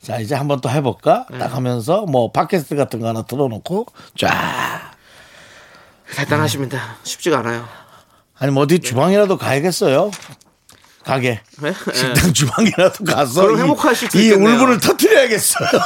[0.01, 1.39] 자 이제 한번 또 해볼까 네.
[1.39, 4.91] 딱 하면서 뭐 팟캐스트 같은 거 하나 틀어놓고 쫙
[6.15, 6.97] 대단하십니다.
[7.03, 7.67] 쉽지가 않아요.
[8.37, 10.11] 아니 뭐 어디 주방이라도 가야겠어요.
[11.03, 11.73] 가게 네?
[11.93, 13.75] 식당 주방이라도 가서 그럼
[14.15, 14.31] 이- 이.
[14.31, 15.69] 울분을 터트려야겠어요.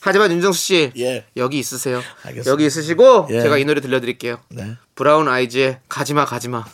[0.00, 1.26] 하지만 윤정수 씨 예.
[1.36, 2.02] 여기 있으세요.
[2.22, 2.50] 알겠습니다.
[2.50, 3.42] 여기 있으시고 예.
[3.42, 4.38] 제가 이 노래 들려드릴게요.
[4.50, 4.76] 네.
[4.94, 6.64] 브라운 아이즈의 가지마 가지마.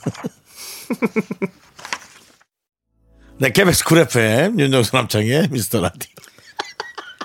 [3.39, 6.09] 네, KBS 쿨 FM 윤정수 남창희의 미스터 라디.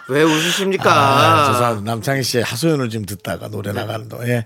[0.10, 0.92] 왜 웃으십니까?
[0.92, 1.92] 아, 죄송합니다.
[1.92, 4.44] 남창희 씨의 하소연을 지금 듣다가 노래 나가는 동안에 어,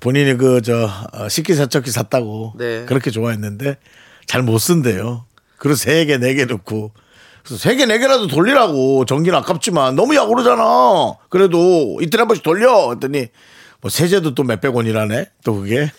[0.00, 0.88] 본인이 그 저
[1.28, 2.84] 식기세척기 샀다고 네.
[2.86, 3.78] 그렇게 좋아했는데
[4.26, 5.24] 잘 못 쓴대요.
[5.58, 6.92] 그리고 세 개, 네 개 넣고
[7.44, 11.14] 그래서 세 개, 네 개라도 돌리라고 전기는 아깝지만 너무 약오르잖아.
[11.28, 12.90] 그래도 이틀에 한 번씩 돌려.
[12.92, 13.28] 했더니
[13.80, 15.30] 뭐 세제도 또 몇백 원이라네.
[15.44, 15.92] 또 그게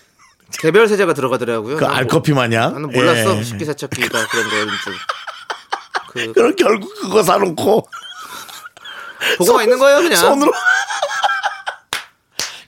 [0.61, 1.77] 개별 세제가 들어가더라고요.
[1.77, 2.73] 그난 알커피 마냥.
[2.73, 3.43] 나는 몰랐어 예.
[3.43, 4.49] 식기세척기가 그런
[4.83, 4.93] 줄.
[6.11, 7.87] 그 그럼 결국 그거 사놓고
[9.37, 10.15] 보고가 있는 거예요 그냥.
[10.17, 10.51] 손으로.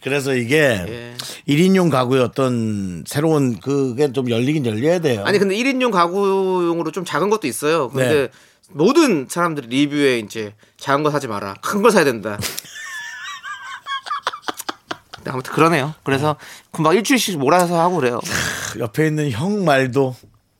[0.01, 0.57] 그래서 이게
[0.87, 1.13] 예.
[1.45, 5.23] 일 1인용 가구의 어떤 새로운 그게 좀 열리긴 열려야 돼요.
[5.25, 7.89] 아니 근데 1인용 가구용으로 좀 작은 것도 있어요.
[7.89, 8.27] 근데 네.
[8.71, 11.55] 모든 사람들이 리뷰에 이제 작은 거 사지 마라.
[11.61, 12.37] 큰 걸 사야 된다.
[15.27, 15.93] 아무튼 그러네요.
[16.03, 16.37] 그래서
[16.71, 18.19] 금방 일주일씩 몰아서 하고 그래요.
[18.79, 20.15] 옆에 있는 형 말도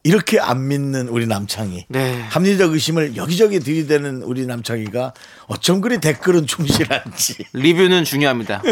[0.10, 1.86] 이렇게 안 믿는 우리 남창희.
[1.88, 2.20] 네.
[2.32, 5.14] 합리적 의심을 여기저기 들이대는 우리 남창희가
[5.46, 7.46] 어쩜 그리 댓글은 충실한지.
[7.54, 8.64] 리뷰는 중요합니다.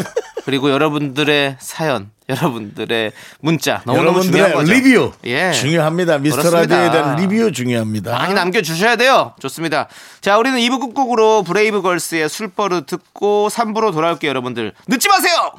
[0.45, 4.71] 그리고 여러분들의 사연, 여러분들의 문자 너무너무 중요한 거죠.
[4.71, 5.51] 여러분들의 리뷰 예.
[5.51, 6.17] 중요합니다.
[6.17, 6.49] 미스터.
[6.49, 8.13] 라디오에 대한 리뷰 중요합니다.
[8.13, 9.35] 많이 남겨주셔야 돼요.
[9.39, 9.89] 좋습니다.
[10.21, 14.73] 자, 우리는 2부 끝곡으로 브레이브걸스의 술버릇 듣고 3부로 돌아올게요, 여러분들.
[14.87, 15.51] 늦지 마세요!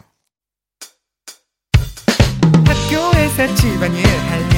[2.66, 4.57] 학교에서 집안일 할일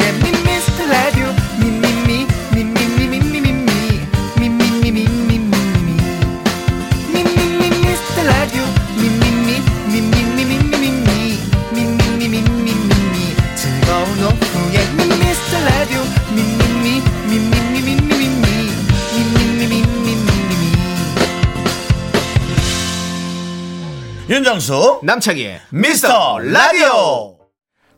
[24.31, 27.37] 윤정수 남창희의 미스터 라디오.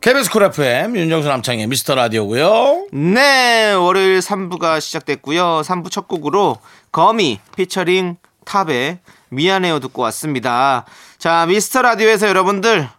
[0.02, 2.88] KBS 쿨 FM 윤정수 남창희 미스터 라디오고요.
[2.92, 5.62] 네, 월요일 3부가 시작됐고요.
[5.64, 6.58] 3부 첫 곡으로
[6.92, 8.98] 거미 피처링 탑의
[9.30, 10.86] 미안해요 듣고 왔습니다.
[11.20, 12.90] 자, 미스터 라디오에서 여러분들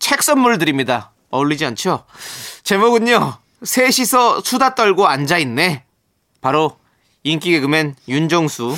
[0.00, 1.12] 책 선물 드립니다.
[1.30, 2.06] 어울리지 않죠?
[2.64, 3.36] 제목은요.
[3.62, 5.84] 셋이서 수다 떨고 앉아 있네.
[6.40, 6.76] 바로
[7.22, 8.74] 인기 개그맨 윤정수,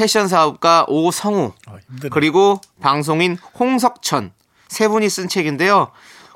[0.00, 1.52] 패션 사업가 오성우,
[1.90, 2.08] 힘드네.
[2.10, 4.32] 그리고 방송인 홍석천
[4.66, 5.90] 세 분이 쓴 책인데요.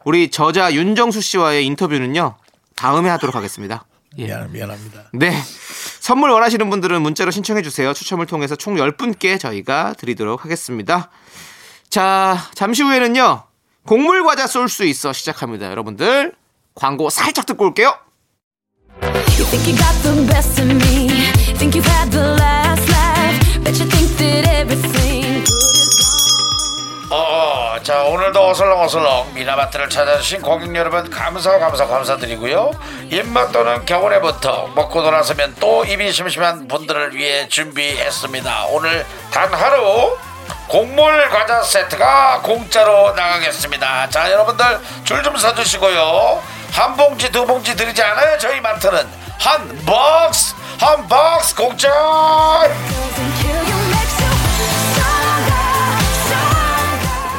[0.04, 2.34] 우리 저자 윤정수 씨와의 인터뷰는요.
[2.76, 3.86] 다음에 하도록 하겠습니다.
[4.18, 4.26] 예.
[4.28, 5.04] 미안, 미안 합니다.
[5.14, 5.32] 네.
[6.00, 7.94] 선물 원하시는 분들은 문자로 신청해 주세요.
[7.94, 11.10] 추첨을 통해서 총 10분께 저희가 드리도록 하겠습니다.
[11.88, 13.44] 자, 잠시 후에는요.
[13.86, 15.70] 곡물 과자 쏠 수 있어 시작합니다.
[15.70, 16.34] 여러분들
[16.74, 17.96] 광고 살짝 듣고 올게요.
[19.02, 19.46] You
[27.10, 32.72] 어, 자 오늘도 어슬렁 어슬렁어슬렁 미나마트를 찾아주신 고객 여러분 감사 감사 감사드리고요.
[33.10, 38.66] 입맛 도는 겨울에부터 먹고 돌아서면 또 입이 심심한 분들을 위해 준비했습니다.
[38.70, 40.16] 오늘 단 하루
[40.68, 44.08] 곡물 과자 세트가 공짜로 나가겠습니다.
[44.10, 46.42] 자 여러분들 줄 좀 서주시고요.
[46.72, 48.36] 한 봉지 두 봉지 드리지 않아요.
[48.38, 49.06] 저희 마트는
[49.38, 51.88] 한 박스 한 박스 공짜.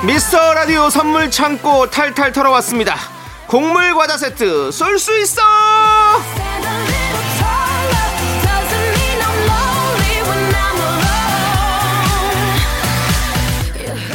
[0.04, 2.96] 미스터 라디오 선물 창고 탈탈 털어왔습니다.
[3.48, 5.42] 곡물 과자 세트 쏠 수 있어!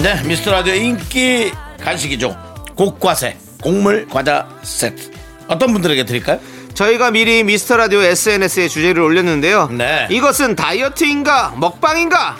[0.02, 2.36] 네, 미스터 라디오 인기 간식이죠.
[2.74, 5.10] 곡과세, 곡물 과자 세트.
[5.48, 6.40] 어떤 분들에게 드릴까요?
[6.80, 9.68] 저희가 미리 미스터 라디오 SNS에 주제를 올렸는데요.
[9.70, 10.08] 네.
[10.10, 12.38] 이것은 다이어트인가 먹방인가?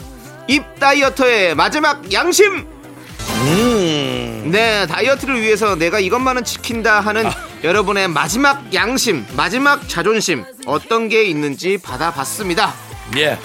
[0.48, 2.66] 입 다이어터의 마지막 양심.
[3.42, 7.34] 음, 네, 다이어트를 위해서 내가 이것만은 지킨다 하는 아.
[7.62, 12.72] 여러분의 마지막 양심, 마지막 자존심 어떤 게 있는지 받아봤습니다.
[13.18, 13.38] 예.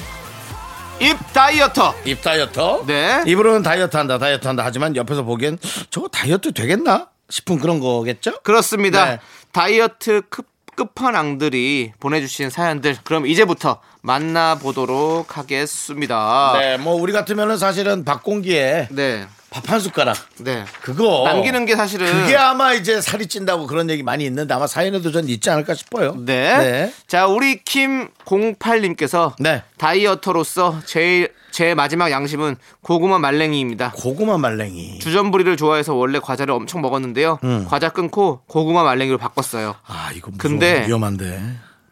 [1.01, 1.93] 입 다이어터.
[2.05, 2.85] 입 다이어터.
[2.87, 3.21] 네.
[3.27, 4.63] 입으로는 다이어트 한다, 다이어트 한다.
[4.65, 5.57] 하지만 옆에서 보기엔
[5.89, 7.09] 저거 다이어트 되겠나?
[7.29, 8.39] 싶은 그런 거겠죠?
[8.43, 9.05] 그렇습니다.
[9.05, 9.19] 네.
[9.51, 16.53] 다이어트 끝, 끝판왕들이 보내주신 사연들 그럼 이제부터 만나보도록 하겠습니다.
[16.59, 19.25] 네, 뭐 우리 같으면은 사실은 밥공기에 네.
[19.55, 20.17] 밥 한 숟가락.
[20.39, 20.65] 네.
[20.81, 25.11] 그거 남기는 게 사실은 그게 아마 이제 살이 찐다고 그런 얘기 많이 있는데 아마 사연에도
[25.11, 26.13] 전 있지 않을까 싶어요.
[26.17, 26.57] 네.
[26.57, 26.93] 네.
[27.07, 29.63] 자, 우리 킴08님께서 네.
[29.77, 33.93] 다이어터로서 제일 제 마지막 양심은 고구마 말랭이입니다.
[33.95, 34.99] 고구마 말랭이.
[34.99, 37.39] 주전부리를 좋아해서 원래 과자를 엄청 먹었는데요.
[37.45, 37.65] 음.
[37.69, 39.75] 과자 끊고 고구마 말랭이로 바꿨어요.
[39.87, 40.37] 아, 이거 무서워.
[40.37, 41.41] 근데- 위험한데.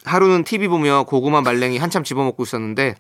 [0.06, 2.96] 하루는 TV 보며 고구마 말랭이 한참 집어먹고 있었는데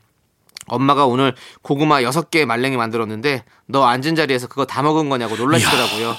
[0.67, 6.15] 엄마가 오늘 고구마 6개 말랭이 만들었는데 너 앉은 자리에서 그거 다 먹은 거냐고 놀라시더라고요.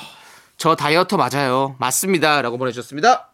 [0.57, 1.75] 저 다이어터 맞아요.
[1.79, 2.43] 맞습니다.
[2.43, 3.31] 라고 보내주셨습니다.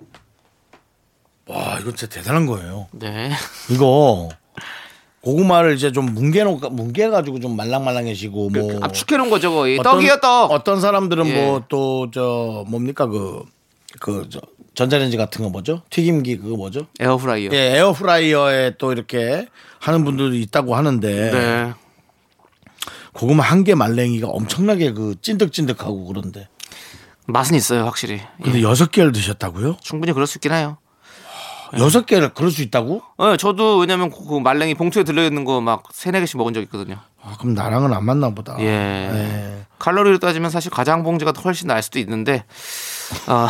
[1.47, 2.87] 와, 이건 진짜 대단한 거예요.
[2.93, 3.31] 네.
[3.71, 4.29] 이거
[5.23, 9.79] 고구마를 이제 좀 뭉개 놓 뭉개 가지고 좀 말랑말랑해지고 뭐 압축해 놓은 거죠, 거의.
[9.79, 10.51] 어떤- 떡이요, 떡.
[10.53, 11.45] 어떤 사람들은 예.
[11.47, 13.43] 뭐또 저 뭡니까 그
[14.01, 14.41] 그 저
[14.75, 15.83] 전자레인지 같은 거 뭐죠?
[15.91, 16.87] 튀김기 그거 뭐죠?
[17.01, 17.51] 에어프라이어.
[17.53, 19.47] 예, 에어프라이어에 또 이렇게
[19.79, 21.73] 하는 분들도 있다고 하는데 네.
[23.13, 26.49] 고구마 한 개 말랭이가 엄청나게 그 찐득찐득하고 그런데
[27.27, 28.21] 맛은 있어요, 확실히.
[28.43, 29.77] 근데 여섯 개를 드셨다고요?
[29.81, 30.79] 충분히 그럴 수 있긴 해요.
[31.79, 33.03] 여섯 개를 그럴 수 있다고?
[33.17, 36.97] 어, 저도 왜냐면 그 말랭이 봉투에 들려있는 거 막 세네 개씩 먹은 적 있거든요.
[37.23, 38.57] 아, 그럼 나랑은 안 맞나 보다.
[38.61, 38.65] 예.
[38.65, 39.67] 예.
[39.79, 42.45] 칼로리로 따지면 사실 가장 봉지가 훨씬 나을 수도 있는데,
[43.29, 43.47] 어,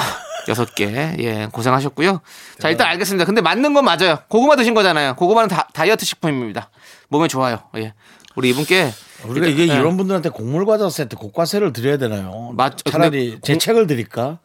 [0.49, 1.15] 여섯 개.
[1.19, 2.21] 예, 고생하셨고요.
[2.59, 3.25] 자, 일단 알겠습니다.
[3.25, 4.19] 근데 맞는 건 맞아요.
[4.29, 5.15] 고구마 드신 거잖아요.
[5.17, 6.71] 고구마는 다, 다이어트 식품입니다.
[7.09, 7.59] 몸에 좋아요.
[7.77, 7.95] 예.
[8.37, 8.93] 우리 이분께.
[9.25, 9.75] 우리가 이게 예.
[9.77, 12.53] 이런 분들한테 곡물 과자 세트 곡과세를 드려야 되나요?
[12.57, 14.39] 맞- 차라리 근데 제 공- 책을 드릴까?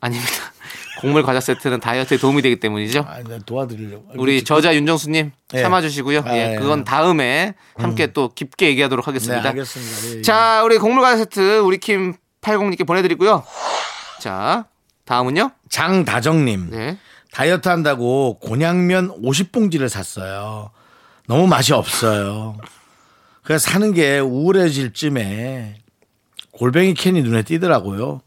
[0.00, 0.32] 아닙니다.
[1.00, 3.04] 곡물 과자 세트는 다이어트에 도움이 되기 때문이죠.
[3.08, 4.06] 아, 네, 도와드리려고.
[4.16, 5.62] 우리 이렇게 저자 윤정수님 예.
[5.62, 6.22] 참아주시고요.
[6.24, 6.56] 아, 예, 예.
[6.58, 9.48] 그건 다음에 함께 또 깊게 얘기하도록 네, 하겠습니다.
[9.48, 10.14] 알겠습니다.
[10.14, 10.22] 예, 예.
[10.22, 13.42] 자, 우리 곡물 과자 세트 우리 킴 80님께 보내드리고요.
[14.20, 14.66] 자,
[15.04, 15.50] 다음은요.
[15.68, 16.98] 장다정님 네.
[17.32, 20.70] 다이어트 한다고 곤약면 50봉지를 샀어요.
[21.26, 22.56] 너무 맛이 없어요.
[23.42, 25.76] 그래서 사는 게 우울해질 쯤에
[26.52, 28.20] 골뱅이 캔이 눈에 띄더라고요.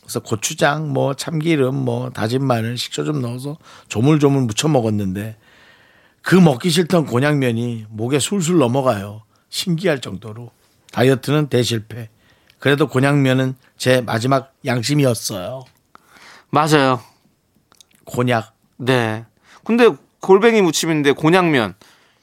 [0.00, 3.56] 그래서 고추장, 뭐 참기름, 뭐 다진 마늘, 식초 좀 넣어서
[3.88, 5.36] 조물조물 무쳐 먹었는데
[6.22, 9.22] 그 먹기 싫던 곤약면이 목에 술술 넘어가요.
[9.50, 10.50] 신기할 정도로
[10.92, 12.08] 다이어트는 대실패.
[12.58, 15.64] 그래도 곤약면은 제 마지막 양심이었어요.
[16.54, 17.00] 맞아요.
[18.06, 18.52] 곤약.
[18.78, 19.24] 네.
[19.64, 19.88] 근데
[20.20, 21.74] 골뱅이 무침인데 곤약면.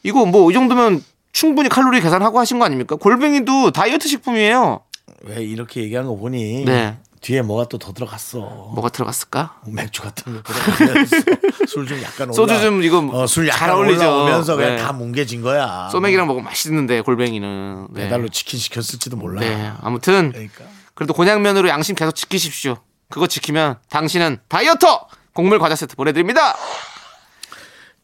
[0.03, 2.95] 이거 뭐 이 정도면 충분히 칼로리 계산하고 하신 거 아닙니까?
[2.95, 4.81] 골뱅이도 다이어트 식품이에요.
[5.23, 6.97] 왜 이렇게 얘기한 거 보니 네.
[7.21, 8.39] 뒤에 뭐가 또 더 들어갔어.
[8.73, 9.59] 뭐가 들어갔을까?
[9.67, 11.15] 맥주 같은 거 들어가면서
[11.67, 12.33] 술좀 약간 올라.
[12.33, 14.01] 소주 좀 이거 어, 술 약간 잘 어울리죠.
[14.01, 14.81] 올라오면서 그냥 네.
[14.81, 15.89] 다 뭉개진 거야.
[15.91, 17.87] 소맥이랑 먹으면 맛있는데 골뱅이는.
[17.91, 18.03] 네.
[18.03, 19.41] 배달로 치킨 시켰을지도 몰라.
[19.41, 19.71] 네.
[19.81, 20.63] 아무튼 그러니까.
[20.95, 22.77] 그래도 곤약면으로 양심 계속 지키십시오.
[23.11, 26.55] 그거 지키면 당신은 다이어터 곡물 과자 세트 보내드립니다.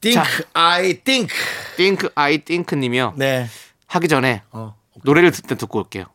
[0.02, 0.44] think 자.
[0.54, 1.36] I think.
[1.78, 3.14] think I think 님이요.
[3.18, 3.48] 네.
[3.88, 4.76] 하기 전에 어.
[5.04, 6.06] 노래를 듣, 듣고 올게요.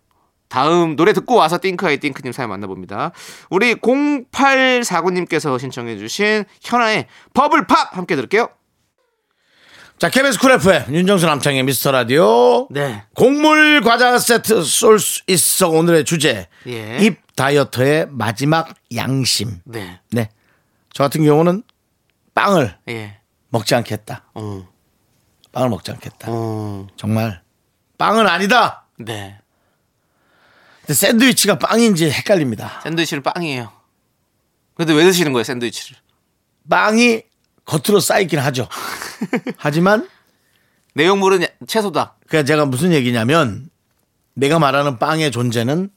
[0.48, 3.12] 다음 노래 듣고 와서 think I think 님 사연 만나봅니다.
[3.50, 8.48] 우리 0849님께서 신청해 주신 현아의 Bubble Pop 함께 들을게요.
[10.02, 12.66] 자, KBS 쿨 FM 윤정수 남창희의 미스터 라디오.
[12.72, 13.04] 네.
[13.14, 16.48] 곡물 과자 세트 쏠 수 있어 오늘의 주제.
[16.66, 16.98] 예.
[16.98, 19.60] 입 다이어터의 마지막 양심.
[19.64, 20.00] 네.
[20.10, 20.28] 네.
[20.92, 21.62] 저 같은 경우는
[22.34, 23.20] 빵을 예.
[23.50, 24.24] 먹지 않겠다.
[24.34, 24.66] 어.
[25.52, 26.26] 빵을 먹지 않겠다.
[26.30, 26.88] 어.
[26.96, 27.40] 정말
[27.96, 28.86] 빵은 아니다.
[28.98, 29.04] 네.
[29.04, 29.40] 근데
[30.80, 32.80] 근데 샌드위치가 빵인지 헷갈립니다.
[32.82, 33.70] 샌드위치는 빵이에요.
[34.74, 35.96] 근데 왜 드시는 거예요, 샌드위치를?
[36.68, 37.22] 빵이
[37.64, 38.68] 겉으로 쌓이긴 하죠.
[39.56, 40.08] 하지만
[40.94, 42.16] 내용물은 야- 채소다.
[42.28, 43.68] 그러니까 제가 무슨 얘기냐면
[44.34, 45.90] 내가 말하는 빵의 존재는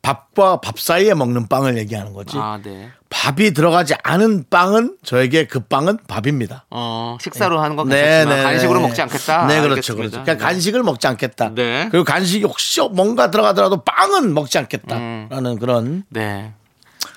[0.00, 2.36] 밥과 밥 사이에 먹는 빵을 얘기하는 거지.
[2.38, 2.90] 아, 네.
[3.10, 6.66] 밥이 들어가지 않은 빵은 저에게 그 빵은 밥입니다.
[6.70, 9.46] 어, 식사로 하는 건 괜찮지만 간식으로 먹지 않겠다.
[9.46, 9.72] 네, 그렇죠.
[9.72, 9.96] 알겠습니다.
[10.10, 10.22] 그렇죠.
[10.24, 11.54] 그러니까 간식을 먹지 않겠다.
[11.54, 11.88] 네.
[11.90, 16.04] 그리고 간식이 혹시 뭔가 들어가더라도 빵은 먹지 않겠다라는 그런.
[16.10, 16.52] 네.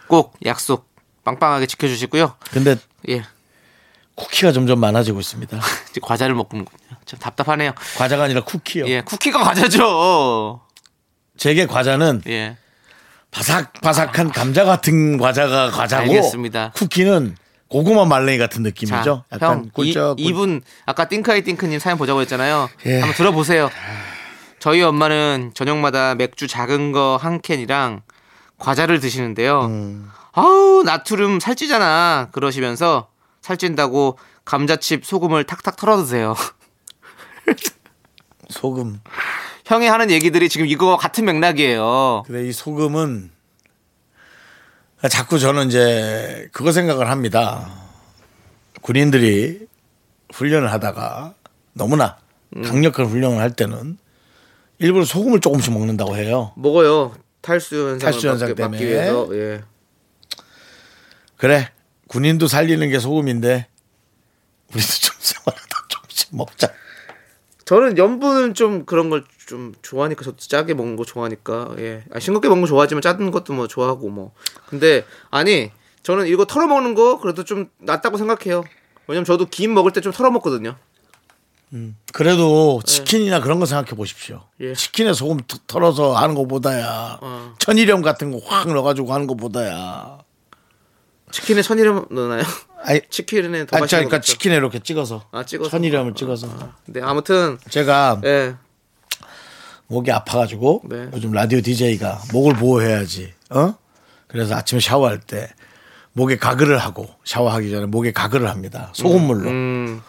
[0.08, 0.90] 꼭 약속
[1.24, 2.34] 빵빵하게 지켜 주시고요.
[2.52, 2.76] 근데
[3.10, 3.24] 예.
[4.22, 5.58] 쿠키가 점점 많아지고 있습니다.
[5.92, 6.66] 이제 과자를 먹군요.
[7.06, 7.74] 좀 답답하네요.
[7.98, 8.88] 과자가 아니라 쿠키요.
[8.88, 10.62] 예, 쿠키가 과자죠.
[11.38, 12.58] 제게 과자는 예.
[13.32, 16.72] 바삭바삭한 감자 같은 과자가 과자고 알겠습니다.
[16.76, 17.36] 쿠키는
[17.70, 19.24] 고구마 말랭이 같은 자, 느낌이죠.
[19.32, 22.70] 약간 형, 꿀쩍 이, 이분 아까 띵카이 띵크님 사연 보자고 했잖아요.
[22.86, 23.00] 예.
[23.00, 23.70] 한번 들어보세요.
[24.60, 28.02] 저희 엄마는 저녁마다 맥주 작은 거 한 캔이랑
[28.60, 29.66] 과자를 드시는데요.
[29.66, 30.10] 음.
[30.34, 33.08] 아우 나트륨 살찌잖아 그러시면서
[33.42, 36.36] 살찐다고 감자칩 소금을 탁탁 털어 드세요.
[38.50, 39.02] 소금.
[39.66, 42.24] 형이 하는 얘기들이 지금 이거 같은 맥락이에요.
[42.26, 43.32] 근데 이 소금은
[45.10, 47.70] 자꾸 저는 이제 그거 생각을 합니다.
[48.82, 49.68] 군인들이
[50.34, 51.34] 훈련을 하다가
[51.74, 52.18] 너무나
[52.56, 52.62] 음.
[52.64, 53.98] 강력한 훈련을 할 때는
[54.80, 56.52] 일부러 소금을 조금씩 먹는다고 해요.
[56.56, 57.14] 먹어요.
[57.42, 58.84] 탈수 현상을 탈수 현상 때문에.
[58.84, 59.64] 위해서 예.
[61.38, 61.70] 그래
[62.12, 63.68] 군인도 살리는 게 소금인데
[64.74, 66.68] 우리도 좀 생활하다 조금씩 먹자.
[67.66, 72.48] 저는 염분은 좀 그런 걸 좀 좋아하니까 저도 짜게 먹는 거 좋아하니까 예 아, 싱겁게
[72.48, 74.32] 먹는 거 좋아하지만 짜는 것도 뭐 좋아하고 뭐
[74.70, 75.72] 근데 아니
[76.04, 78.64] 저는 이거 털어 먹는 거 그래도 좀 낫다고 생각해요
[79.08, 80.78] 왜냐면 저도 김 먹을 때 좀 털어 먹거든요
[82.14, 84.44] 그래도 치킨이나 그런 거 생각해 보십시오.
[84.62, 84.74] 예.
[84.74, 87.54] 치킨에 소금 터- 털어서 하는 것보다야 어.
[87.60, 90.20] 천일염 같은 거 확 넣어가지고 하는 것보다야.
[91.32, 92.44] 치킨에 천일염 넣나요?
[92.84, 95.70] 아니, 치킨에 더 아니, 맛있는 그러니까 거 치킨에 이렇게 찍어서, 아, 찍어서?
[95.72, 96.48] 천일염을 찍어서.
[96.86, 98.56] 네 아무튼 제가 예
[99.88, 101.10] 목이 아파가지고 네.
[101.14, 103.34] 요즘 라디오 DJ가 목을 보호해야지.
[103.50, 103.76] 어?
[104.28, 105.50] 그래서 아침에 샤워할 때
[106.14, 108.92] 목에 가글을 하고 샤워하기 전에 목에 가글을 합니다.
[108.94, 109.50] 소금물로.
[109.50, 110.02] 음,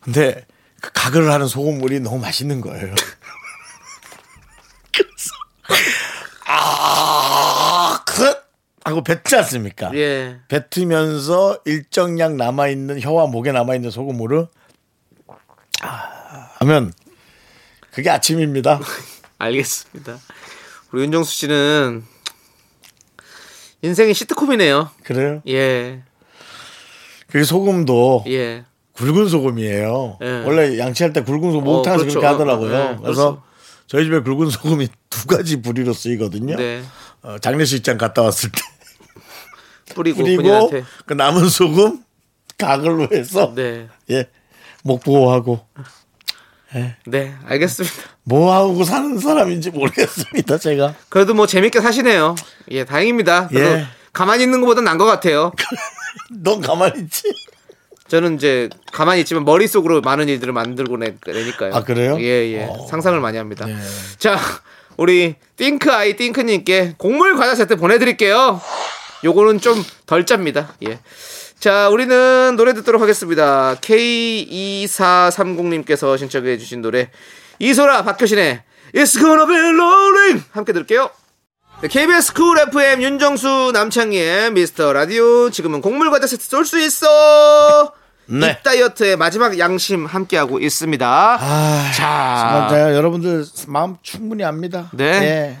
[0.00, 0.44] 근데
[0.80, 2.94] 그 가글을 하는 소금물이 너무 맛있는 거예요.
[4.92, 5.30] 그래서
[6.46, 8.34] 아, 그
[8.84, 9.90] 하고 뱉지 않습니까?
[9.94, 14.46] 예 뱉으면서 일정량 남아 있는 혀와 목에 남아 있는 소금물을
[15.82, 16.92] 아, 하면
[17.90, 18.80] 그게 아침입니다.
[19.38, 20.18] 알겠습니다
[20.92, 22.04] 우리 윤정수 씨는
[23.82, 25.42] 인생이 시트콤이네요 그래요?
[25.46, 26.02] 예
[27.30, 28.64] 그 소금도 예.
[28.94, 30.18] 굵은 소금이에요.
[30.20, 30.42] 예.
[30.44, 32.20] 원래 양치할 때 굵은 소금 목욕탕에서 그렇죠.
[32.20, 32.74] 그렇게 하더라고요.
[32.74, 33.42] 예, 그래서
[33.90, 36.54] 저희 집에 굵은 소금이 두 가지 부리로 쓰이거든요.
[36.54, 36.84] 네.
[37.22, 38.60] 어, 장례식장 갔다 왔을 때
[39.94, 40.84] 뿌리고, 본인한테.
[41.06, 42.04] 그 남은 소금
[42.56, 43.88] 가글로 해서 네.
[44.10, 44.28] 예,
[44.84, 45.66] 목 보호하고
[47.06, 47.96] 네, 알겠습니다.
[48.22, 50.58] 뭐 하고 사는 사람인지 모르겠습니다.
[50.58, 52.36] 제가 그래도 뭐 재밌게 사시네요.
[52.70, 53.48] 예, 다행입니다.
[53.48, 53.86] 그래도 예.
[54.12, 55.50] 가만히 있는 것보단 나은 것 같아요.
[56.30, 57.24] 넌 가만히 있지.
[58.10, 61.72] 저는 이제 가만히 있지만 머릿속으로 많은 일들을 만들고 내, 내니까요.
[61.74, 62.16] 아, 그래요?
[62.18, 62.64] 예, 예.
[62.68, 62.86] 어.
[62.90, 63.66] 상상을 많이 합니다.
[63.66, 63.76] 네.
[64.18, 64.36] 자,
[64.96, 68.60] 우리 think I think 님께 곡물 과자 세트 보내 드릴게요.
[69.22, 70.74] 요거는 좀 덜 짭니다.
[70.88, 70.98] 예.
[71.60, 73.76] 자, 우리는 노래 듣도록 하겠습니다.
[73.76, 77.10] K2430 님께서 신청해 주신 노래
[77.60, 78.62] 이소라 박효신의
[78.94, 81.10] It's gonna be rolling 함께 들을게요.
[81.82, 87.92] 네, KBS 쿨 FM 윤정수 남창희의 미스터 라디오 지금은 곡물 과자 세트 쏠 수 있어.
[88.30, 88.56] 네.
[88.58, 91.38] 이 다이어터의 마지막 양심 함께하고 있습니다.
[91.40, 92.94] 아, 자, 맞아요.
[92.94, 94.88] 여러분들 마음 충분히 압니다.
[94.92, 95.04] 네.
[95.04, 95.58] 예.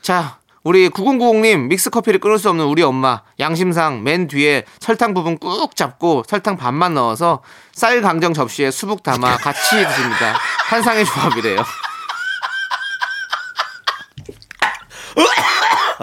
[0.00, 5.36] 자, 우리 9090님 믹스 커피를 끊을 수 없는 우리 엄마 양심상 맨 뒤에 설탕 부분
[5.38, 10.38] 꾹 잡고 설탕 반만 넣어서 쌀 강정 접시에 수북 담아 같이 드십니다.
[10.70, 11.64] 환상의 조합이래요.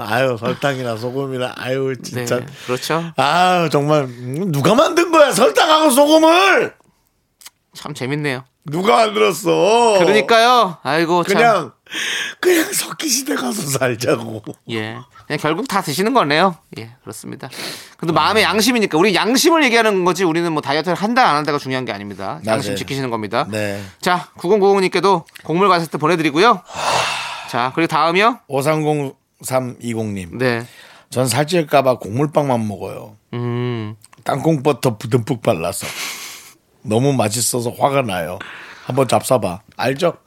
[0.07, 3.11] 아유 설탕이나 소금이나 아유 네, 진짜 그렇죠.
[3.15, 6.73] 아유 정말 음, 누가 만든 거야 설탕하고 소금을
[7.73, 8.43] 참 재밌네요.
[8.65, 10.77] 누가 만들었어 그러니까요.
[10.83, 11.35] 아이고 참.
[11.35, 11.71] 그냥
[12.39, 14.97] 그냥 석기시대 가서 살자고 예.
[15.25, 16.55] 그냥 결국 다 드시는 거네요.
[16.77, 17.49] 예, 그렇습니다.
[17.97, 21.91] 근데 마음의 양심이니까 우리 양심을 얘기하는 거지 우리는 뭐 다이어트를 한다 안 한다가 중요한 게
[21.91, 22.39] 아닙니다.
[22.45, 22.75] 양심 맞아요.
[22.77, 23.47] 지키시는 겁니다.
[23.49, 26.61] 네 자, 9090님께도 곡물 과자 세트 보내드리고요.
[27.49, 28.39] 자, 그리고 다음이요.
[29.41, 30.65] 530320님 네.
[31.09, 33.95] 전 살찔까봐 곡물빵만 먹어요 음.
[34.23, 35.87] 땅콩버터 듬뿍 발라서
[36.81, 38.39] 너무 맛있어서 화가 나요
[38.85, 40.17] 한번 잡숴봐 알죠?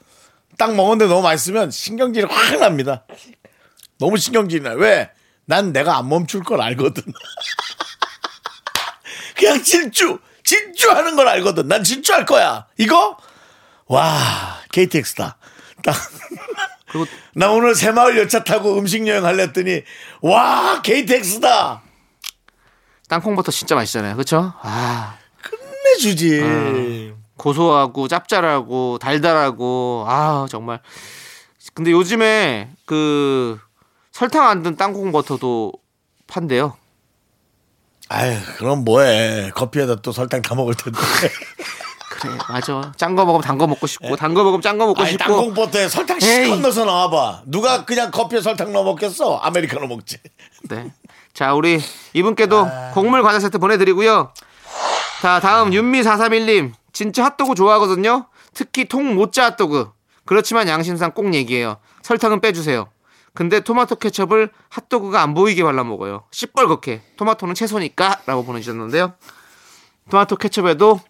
[0.59, 3.05] 딱 먹었는데 너무 맛있으면 신경질이 확 납니다
[4.03, 4.73] 너무 신경질이 나.
[4.73, 5.13] 왜?
[5.45, 7.05] 난 내가 안 멈출 걸 알거든.
[9.39, 11.69] 그냥 질주, 질주하는 걸 알거든.
[11.69, 12.67] 난 질주할 거야.
[12.79, 13.17] 이거?
[13.87, 15.37] 와, KTX다.
[15.85, 15.97] 딱.
[16.93, 19.83] 그리고 나 오늘 새마을 열차 타고 음식 여행 할래 했더니,
[20.21, 21.83] 와, KTX다.
[23.09, 24.15] 땅콩버터 진짜 맛있잖아요.
[24.15, 24.53] 그렇죠?
[24.63, 27.13] 아, 끝내주지.
[27.37, 30.81] 고소하고 짭짤하고 달달하고 아, 정말
[31.75, 33.59] 근데 요즘에 그
[34.13, 35.73] 설탕 안 든 땅콩버터도
[36.27, 36.77] 판대요.
[38.09, 39.51] 아유, 그럼 뭐해.
[39.55, 40.99] 커피에다 또 설탕 다 먹을 텐데.
[42.23, 42.93] 그래, 맞아.
[42.97, 45.25] 짠 거 먹으면 단 거 먹고 싶고 단 거 먹으면 짠 거 먹고 아니, 싶고
[45.25, 46.21] 땅콩버터에 설탕 에이.
[46.21, 47.43] 실컷 넣어서 나와봐.
[47.47, 49.37] 누가 그냥 커피에 설탕 넣어 먹겠어?
[49.39, 50.19] 아메리카노 먹지.
[50.69, 50.93] 네.
[51.35, 51.81] 자, 우리
[52.13, 54.33] 이분께도 곡물 과자 세트 보내드리고요.
[55.23, 56.73] 자, 다음 윤미431님.
[56.93, 58.27] 진짜 핫도그 좋아하거든요.
[58.55, 59.91] 특히 통 모짜 핫도그.
[60.25, 61.79] 그렇지만 양심상 꼭 얘기해요.
[62.03, 62.89] 설탕은 빼주세요.
[63.35, 66.25] 근데 토마토 케첩을 핫도그가 안 보이게 발라 먹어요.
[66.33, 67.01] 시뻘겋게.
[67.17, 68.21] 토마토는 채소니까.
[68.27, 69.15] 라고 보내주셨는데요.
[70.11, 71.01] 토마토 케첩에도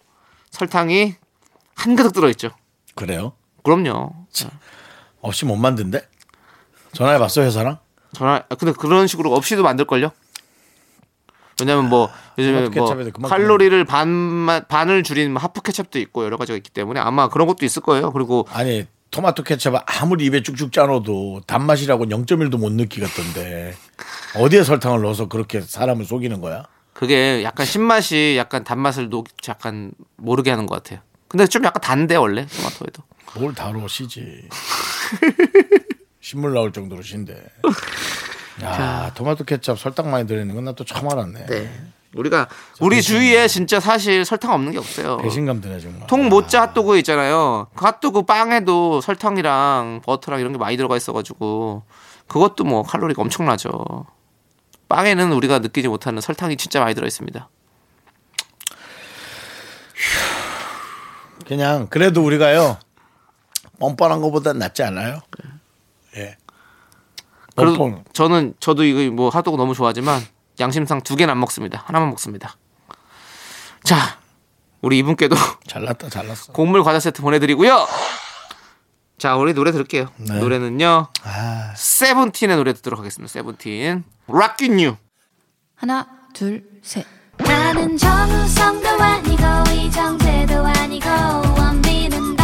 [0.53, 1.15] 설탕이
[1.75, 2.51] 한 가득 들어있죠.
[2.93, 3.33] 그래요?
[3.63, 4.11] 그럼요.
[5.21, 6.01] 없이 못 만든대?
[6.93, 7.79] 전화해봤어, 회사랑?
[8.13, 10.11] 전화 근데 그런 식으로 없이도 만들걸요?
[11.59, 16.69] 왜냐면 뭐 요즘에 뭐 칼로리를 반만 반을 줄인 뭐 하프 케첩도 있고 여러 가지가 있기
[16.69, 18.11] 때문에 아마 그런 것도 있을 거예요.
[18.11, 23.75] 그리고 아니, 토마토 케첩 아무리 입에 쭉쭉 짜놓어도 단맛이라고 0.1도 못 느끼겠던데.
[24.35, 26.65] 어디에 설탕을 넣어서 그렇게 사람을 속이는 거야?
[26.93, 30.99] 그게 약간 신맛이 약간 단맛을 녹 약간 모르게 하는 것 같아요.
[31.27, 33.03] 근데 좀 약간 단데 원래 토마토에도.
[33.35, 34.47] 뭘 다뤄, 시지.
[36.21, 37.43] 신물 나올 정도로 신데.
[38.63, 41.45] 야, 토마토 케첩 설탕 많이 들어있는 건 나 또 처음 알았네.
[41.47, 41.71] 네.
[42.15, 42.47] 우리가
[42.79, 45.17] 우리 주위에 진짜 사실 설탕 없는 게 없어요.
[45.17, 46.05] 배신감 드네, 정말.
[46.07, 47.67] 통 모짜 핫도그 있잖아요.
[47.75, 51.81] 그 핫도그 빵에도 설탕이랑 버터랑 이런 게 많이 들어가 있어가지고
[52.27, 54.05] 그것도 뭐 칼로리가 엄청나죠.
[54.89, 57.49] 빵에는 우리가 느끼지 못하는 설탕이 진짜 많이 들어 있습니다.
[61.47, 62.77] 그냥, 그래도 우리가요,
[63.79, 65.21] 뻔뻔한 것보단 낫지 않아요?
[66.15, 66.37] 예.
[67.55, 68.03] 그래도 뻔뻔.
[68.13, 70.21] 저는 저도 이거 뭐 핫도그 너무 좋아하지만
[70.59, 71.83] 양심상 두 개는 안 먹습니다.
[71.85, 72.55] 하나만 먹습니다.
[73.83, 74.19] 자,
[74.81, 75.35] 우리 이분께도
[75.67, 76.53] 잘났다, 잘났어.
[76.53, 77.87] 곡물 과자 세트 보내드리고요.
[79.17, 80.07] 자, 우리 노래 들을게요.
[80.17, 80.39] 네.
[80.39, 81.07] 노래는요.
[81.23, 83.31] 아, 세븐틴의 노래 듣도록 하겠습니다.
[83.31, 84.03] 세븐틴.
[84.27, 84.95] Rockin' You.
[85.75, 87.05] 하나, 둘, 셋.
[87.37, 91.09] 나는 정우성도 아니고 이정재도 아니고
[91.57, 92.35] 원빈은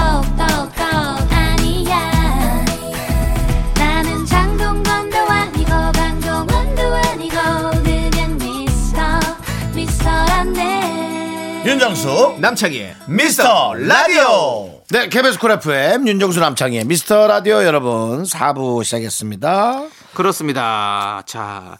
[11.93, 14.79] 윤정수, 남창희의 미스터 라디오.
[14.91, 19.85] 네, KBS 쿨 FM 윤정수 남창희의 미스터 라디오 여러분 4부 시작했습니다.
[20.13, 21.23] 그렇습니다.
[21.25, 21.79] 자,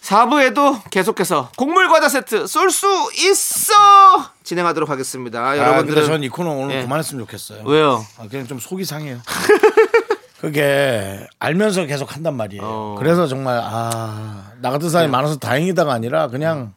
[0.00, 2.86] 4부에도 계속해서 곡물 과자 세트 쏠 수
[3.28, 3.74] 있어
[4.42, 5.40] 진행하도록 하겠습니다.
[5.40, 6.82] 아, 근데 여러분들은 전이 코너 오늘 예.
[6.82, 7.64] 그만했으면 좋겠어요.
[7.66, 8.06] 왜요?
[8.18, 9.18] 아, 그냥 좀 속이 상해요.
[10.40, 12.62] 그게 알면서 계속 한단 말이에요.
[12.64, 12.94] 어.
[12.98, 16.72] 그래서 정말 아, 나 같은 사람이 많아서 다행이다가 아니라 그냥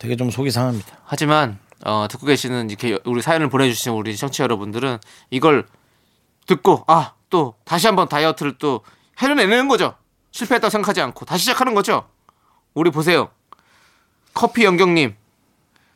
[0.00, 0.98] 되게 좀 속이 상합니다.
[1.04, 4.98] 하지만 어, 듣고 계시는 이렇게 우리 사연을 보내주신 우리 청취자 여러분들은
[5.30, 5.66] 이걸
[6.46, 8.82] 듣고 아 또 다시 한번 다이어트를 또
[9.18, 9.94] 해내는 거죠.
[10.30, 12.08] 실패했다고 생각하지 않고 다시 시작하는 거죠.
[12.74, 13.30] 우리 보세요.
[14.34, 15.16] 커피 연경님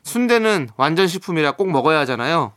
[0.03, 2.53] 순대는 완전 식품이라 꼭 먹어야 하잖아요.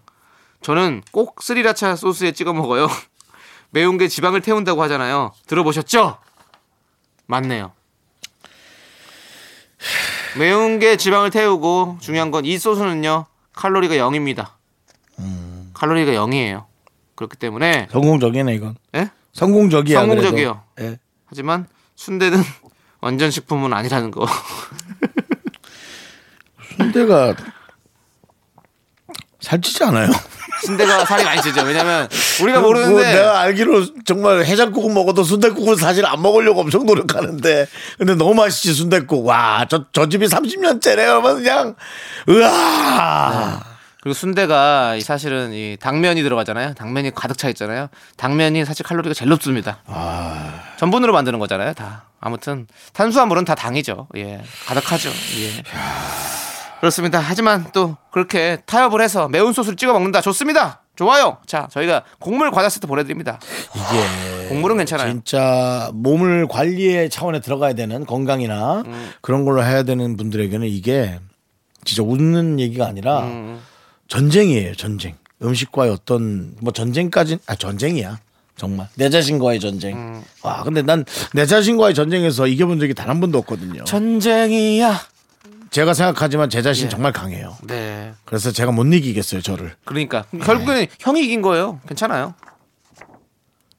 [0.62, 2.88] 저는 꼭 스리라차 소스에 찍어 먹어요.
[3.70, 5.32] 매운 게 지방을 태운다고 하잖아요.
[5.46, 6.18] 들어보셨죠?
[7.26, 7.72] 맞네요.
[10.38, 14.48] 매운 게 지방을 태우고 중요한 건 이 소스는요 칼로리가 0입니다.
[15.74, 16.64] 칼로리가 0이에요.
[17.14, 18.76] 그렇기 때문에 성공적이네 이건.
[18.94, 19.10] 예?
[19.32, 19.98] 성공적이야.
[20.00, 20.62] 성공적이요.
[20.80, 20.98] 예.
[21.26, 21.66] 하지만
[21.96, 22.38] 순대는
[23.00, 24.26] 완전 식품은 아니라는 거.
[26.76, 27.34] 순대가
[29.40, 30.08] 살찌지 않아요.
[30.64, 31.62] 순대가 살이 많이 찌죠.
[31.62, 32.08] 왜냐면
[32.42, 37.66] 우리가 뭐 모르는데 내가 알기로 정말 해장국은 먹어도 순대국은 사실 안 먹으려고 엄청 노력하는데
[37.98, 41.74] 근데 너무 맛있지 순대국 와저저 집이 30년째래요 그냥
[42.28, 43.60] 으아
[44.00, 46.74] 그리고 순대가 이 사실은 이 당면이 들어가잖아요.
[46.74, 47.88] 당면이 가득 차 있잖아요.
[48.16, 49.78] 당면이 사실 칼로리가 제일 높습니다.
[50.78, 51.74] 전분으로 만드는 거잖아요.
[51.74, 52.04] 다.
[52.20, 54.06] 아무튼 탄수화물은 다 당이죠.
[54.16, 54.42] 예.
[54.66, 55.08] 가득하죠.
[55.08, 55.62] 예.
[56.80, 57.18] 그렇습니다.
[57.18, 60.20] 하지만 또 그렇게 타협을 해서 매운 소스를 찍어 먹는다.
[60.20, 60.82] 좋습니다.
[60.94, 61.38] 좋아요.
[61.46, 63.38] 자, 저희가 곡물 과자 세트 보내드립니다.
[63.74, 65.10] 이게 곡물은 괜찮아요.
[65.12, 69.10] 진짜 몸을 관리의 차원에 들어가야 되는 건강이나 음.
[69.20, 71.18] 그런 걸로 해야 되는 분들에게는 이게
[71.84, 73.60] 진짜 웃는 얘기가 아니라 음.
[74.08, 78.18] 전쟁이에요 전쟁 음식과의 어떤 뭐 전쟁까지 아 전쟁이야
[78.56, 79.96] 정말 내 자신과의 전쟁.
[79.96, 80.22] 음.
[80.42, 81.04] 와, 근데 난
[81.34, 83.84] 내 자신과의 전쟁에서 이겨본 적이 단 한 번도 없거든요.
[83.84, 84.98] 전쟁이야.
[85.70, 86.88] 제가 생각하지만 제 자신 예.
[86.88, 87.56] 정말 강해요.
[87.64, 88.12] 네.
[88.24, 89.74] 그래서 제가 못 이기겠어요, 저를.
[89.84, 91.80] 그러니까 결국에는 형이 이긴 거예요.
[91.88, 92.34] 괜찮아요.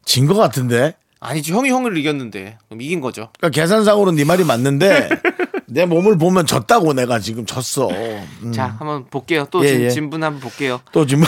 [0.05, 0.95] 진 것 같은데.
[1.19, 3.29] 아니지 형이 형을 이겼는데 그럼 이긴 거죠.
[3.39, 5.09] 그러니까 계산상으로 네 말이 맞는데
[5.65, 7.89] 내 몸을 보면 졌다고 내가 지금 졌어.
[7.89, 8.51] 음.
[8.53, 9.47] 자 한번 볼게요.
[9.49, 9.89] 또 예, 진, 예.
[9.89, 10.79] 진분 한번 볼게요.
[10.91, 11.23] 또 지금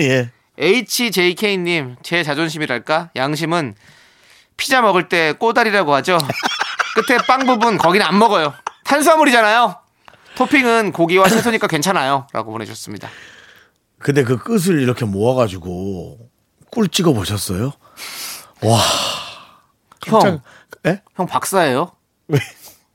[0.00, 0.04] 예.
[0.04, 0.30] 예.
[0.58, 3.74] HJK님 제 자존심이랄까 양심은
[4.56, 6.18] 피자 먹을 때 꼬다리라고 하죠.
[6.96, 8.52] 끝에 빵 부분 거기는 안 먹어요.
[8.84, 9.76] 탄수화물이잖아요.
[10.36, 13.08] 토핑은 고기와 채소니까 괜찮아요.라고 보내주셨습니다.
[13.98, 16.18] 근데 그 끝을 이렇게 모아가지고
[16.70, 17.72] 꿀 찍어 보셨어요?
[18.62, 18.78] 와.
[20.06, 20.42] 형, 깜짝-
[20.86, 21.02] 예?
[21.14, 21.92] 형 박사예요?
[22.28, 22.38] 왜?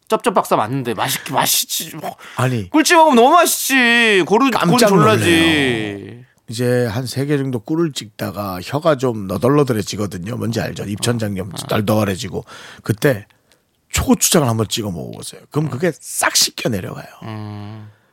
[0.09, 1.95] 쩝쩝 박사 맞는데 맛있게 맛있지.
[1.97, 2.15] 뭐.
[2.37, 4.23] 아니 꿀집 먹으면 너무 맛있지.
[4.25, 6.25] 고르 고르 깜짝 졸라지.
[6.49, 10.37] 이제 한 세 개 정도 꿀을 찍다가 혀가 좀 너덜너덜해지거든요.
[10.37, 10.85] 뭔지 알죠?
[10.85, 12.45] 입천장염 널널해지고
[12.83, 13.27] 그때
[13.97, 15.41] 초고추장을 한번 찍어 먹어보세요.
[15.49, 17.07] 그럼 그게 싹 씻겨 내려가요.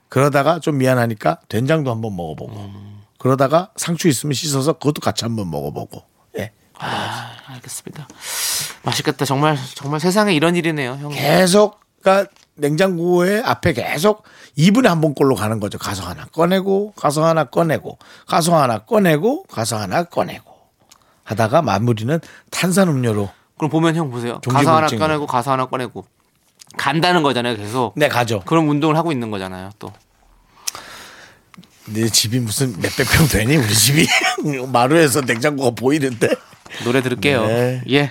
[0.09, 2.73] 그러다가 좀 미안하니까 된장도 한번 먹어보고
[3.19, 6.03] 그러다가 상추 있으면 씻어서 그것도 같이 한번 먹어보고
[6.39, 6.53] 예.
[6.79, 8.09] 아, 알겠습니다.
[8.83, 9.27] 맛있겠다.
[9.27, 11.11] 정말 정말 세상에 이런 일이네요, 형.
[11.11, 14.23] 계속 그러니까 냉장고에 앞에 계속
[14.57, 15.77] 2분에 한 번꼴로 가는 거죠.
[15.79, 20.51] 가서 하나 꺼내고 가서 하나 꺼내고 가서 하나 꺼내고 가서 하나 꺼내고
[21.25, 22.21] 하다가 마무리는
[22.51, 23.29] 탄산음료로
[23.59, 24.41] 그럼 보면 형 보세요.
[24.49, 24.87] 가사 하나.
[24.87, 26.05] 꺼내고 가사 하나 꺼내고
[26.77, 27.93] 간다는 거잖아요, 계속.
[27.97, 28.41] 네 가죠.
[28.45, 29.93] 그런 운동을 하고 있는 거잖아요, 또.
[31.87, 34.07] 네 집이 무슨 몇백 평 되니 우리 집이
[34.73, 36.29] 마루에서 냉장고가 보이는데
[36.83, 37.47] 노래 들을게요.
[37.47, 37.83] 네.
[37.91, 38.11] 예.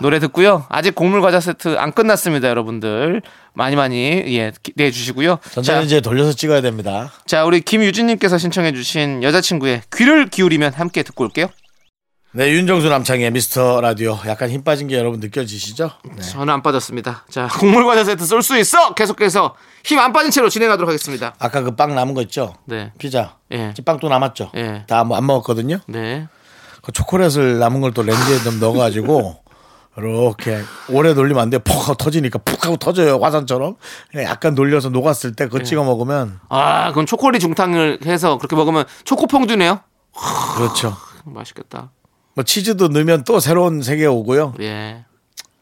[0.00, 0.66] 노래 듣고요.
[0.68, 3.22] 아직 곡물 과자 세트 안 끝났습니다, 여러분들.
[3.54, 5.38] 많이 많이 예, 기대해 주시고요.
[5.42, 7.12] 자, 전자는 이제 돌려서 찍어야 됩니다.
[7.26, 11.48] 자, 우리 김유진 님께서 신청해 주신 여자친구의 귀를 기울이면 함께 듣고 올게요.
[12.36, 15.90] 네 윤정수 남창의 미스터 라디오 약간 힘 빠진 게 여러분 느껴지시죠?
[16.16, 16.20] 네.
[16.22, 17.24] 저는 안 빠졌습니다.
[17.30, 18.92] 자, 곡물 과자 세트 쏠 수 있어.
[18.94, 19.54] 계속해서
[19.84, 21.34] 힘 안 빠진 채로 진행하도록 하겠습니다.
[21.38, 22.54] 아까 그 빵 남은 거 있죠?
[22.64, 22.92] 네.
[22.98, 23.36] 피자.
[23.52, 23.72] 예.
[23.84, 24.50] 빵또 남았죠?
[24.56, 24.84] 예.
[24.88, 25.78] 다 안 먹었거든요.
[25.86, 26.26] 네.
[26.82, 29.36] 그 초콜릿을 남은 걸 또 렌즈에 좀 넣어가지고
[29.96, 31.58] 이렇게 오래 돌리면 안 돼.
[31.58, 33.20] 퍽 하고 터지니까 푹 하고 터져요.
[33.20, 33.76] 화산처럼.
[34.16, 39.78] 약간 놀려서 녹았을 때 그거 찍어 먹으면 아, 그럼 초콜릿 중탕을 해서 그렇게 먹으면 초코퐁듀네요.
[40.56, 40.96] 그렇죠.
[41.24, 41.92] 맛있겠다.
[42.34, 44.54] 뭐 치즈도 넣으면 또 새로운 세계 오고요.
[44.60, 45.04] 예.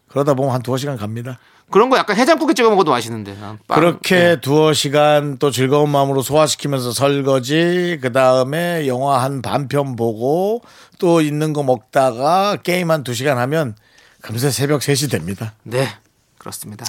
[0.08, 1.38] 그러다 보면 한 두어 시간 갑니다.
[1.70, 3.34] 그런 거 약간 해장국에 찍어 먹어도 맛있는데.
[3.66, 4.36] 그렇게 예.
[4.40, 10.62] 두어 시간 또 즐거운 마음으로 소화시키면서 설거지, 그 다음에 영화 한 반편 보고
[10.98, 13.74] 또 있는 거 먹다가 게임 한 두 시간 하면
[14.20, 15.54] 금세 새벽 3시 됩니다.
[15.62, 15.88] 네.
[16.36, 16.84] 그렇습니다.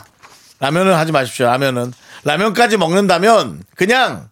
[0.60, 1.46] 라면은 하지 마십시오.
[1.46, 1.94] 라면은
[2.26, 4.30] 라면까지 먹는다면 그냥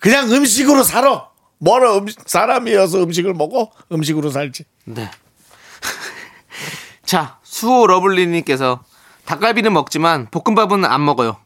[0.00, 1.28] 그냥 음식으로 살아.
[1.58, 4.64] 뭐라 음, 사람이어서 음식을 먹어 음식으로 살지.
[4.84, 5.10] 네.
[7.04, 8.82] 자, 수호 러블리님께서
[9.24, 11.36] 닭갈비는 먹지만 볶음밥은 안 먹어요.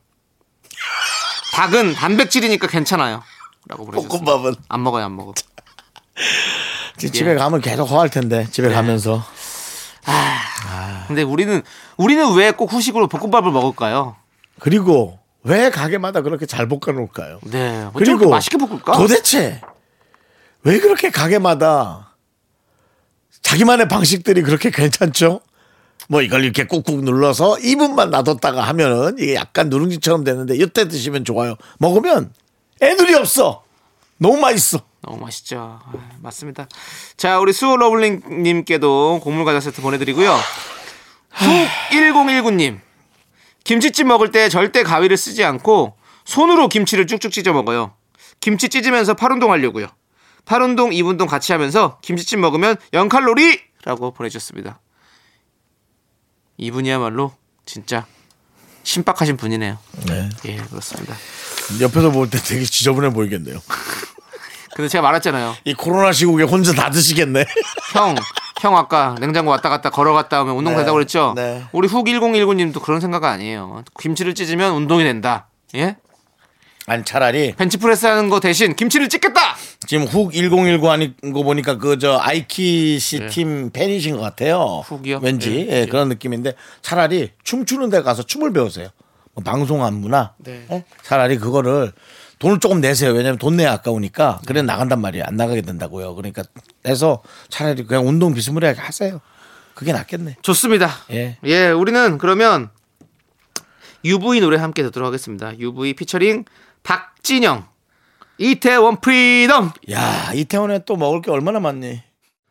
[1.55, 3.23] 닭은 단백질이니까 괜찮아요.
[3.69, 4.33] 라고 보내주셨습니다.
[4.33, 5.33] 볶음밥은 안 먹어요, 안 먹어.
[6.99, 8.75] 집에 가면 계속 허할 텐데 집에 네.
[8.75, 9.25] 가면서
[11.09, 11.63] 근데 우리는
[11.97, 14.17] 우리는 왜 꼭 후식으로 볶음밥을 먹을까요?
[14.61, 17.41] 그리고 왜 가게마다 그렇게 잘 볶아 놓을까요?
[17.43, 17.89] 네.
[17.95, 18.93] 그리고 맛있게 볶을까?
[18.93, 19.61] 도대체
[20.65, 22.15] 왜 그렇게 가게마다
[23.43, 25.41] 자기만의 방식들이 그렇게 괜찮죠?
[26.09, 31.57] 뭐 이걸 이렇게 꾹꾹 눌러서 2분만 놔뒀다가 하면은 이게 약간 누룽지처럼 되는데 이때 드시면 좋아요.
[31.79, 32.33] 먹으면
[32.81, 33.63] 애들이 없어.
[34.19, 34.81] 너무 맛있어.
[35.03, 35.81] 너무 맛있죠.
[35.85, 36.69] 아, 맞습니다.
[37.17, 40.33] 자, 우리 수호 러블링님께도 곡물 과자 세트 보내드리고요.
[41.31, 41.49] 훅
[41.91, 42.81] 1019님.
[43.65, 47.95] 김치찜 먹을 때 절대 가위를 쓰지 않고 손으로 김치를 쭉쭉 찢어 먹어요.
[48.41, 49.87] 김치 찢으면서 팔 운동 하려고요.
[50.45, 53.61] 팔 운동, 입 운동 같이 하면서 김치찜 먹으면 0칼로리!
[53.85, 54.81] 라고 보내주셨습니다.
[56.57, 57.33] 이분이야말로
[57.65, 58.07] 진짜
[58.85, 59.79] 신박하신 분이네요.
[60.07, 60.29] 네.
[60.47, 61.15] 예, 그렇습니다.
[61.81, 63.59] 옆에서 볼 때 되게 지저분해 보이겠네요.
[64.75, 65.55] 근데 제가 말했잖아요.
[65.65, 67.45] 이 코로나 시국에 혼자 다 드시겠네.
[67.93, 68.15] 형,
[68.61, 71.35] 형 아까 냉장고 왔다 갔다 걸어갔다 오면 운동 네, 된다고 그랬죠?
[71.37, 71.65] 네.
[71.73, 73.85] 우리 훅 1019님도 그런 생각 아니에요.
[74.01, 75.49] 김치를 찢으면 운동이 된다.
[75.75, 75.97] 예?
[76.87, 79.52] 아니 차라리 벤치프레스 하는 거 대신 김치를 찢겠다!
[79.87, 84.83] 지금 훅 1019 하는 거 보니까 그 저 아이키 씨팀 팬이신 것 같아요.
[84.89, 84.97] 네.
[84.97, 85.21] 훅이요?
[85.23, 88.89] 왠지 예, 예, 그런 느낌인데 차라리 춤추는 데 가서 춤을 배우세요.
[89.35, 90.67] 뭐 방송 안무나 네.
[90.71, 90.85] 예?
[91.03, 91.93] 차라리 그거를
[92.39, 93.13] 돈을 조금 내세요.
[93.13, 95.25] 왜냐면 돈 내야 아까우니까 그래 나간단 말이에요.
[95.27, 96.15] 안 나가게 된다고요.
[96.17, 96.43] 그러니까
[96.87, 99.21] 해서 차라리 그냥 운동 비스무리하게 하세요.
[99.75, 100.37] 그게 낫겠네.
[100.43, 100.91] 좋습니다.
[101.13, 101.39] 예.
[101.45, 102.71] 예, 우리는 그러면
[104.05, 105.57] UV 노래 함께 듣도록 하겠습니다.
[105.59, 106.45] UV 피처링
[106.83, 107.69] 박진영,
[108.43, 109.71] 이태원 freedom.
[109.91, 112.03] 야 이태원에 또 먹을 게 얼마나 많니?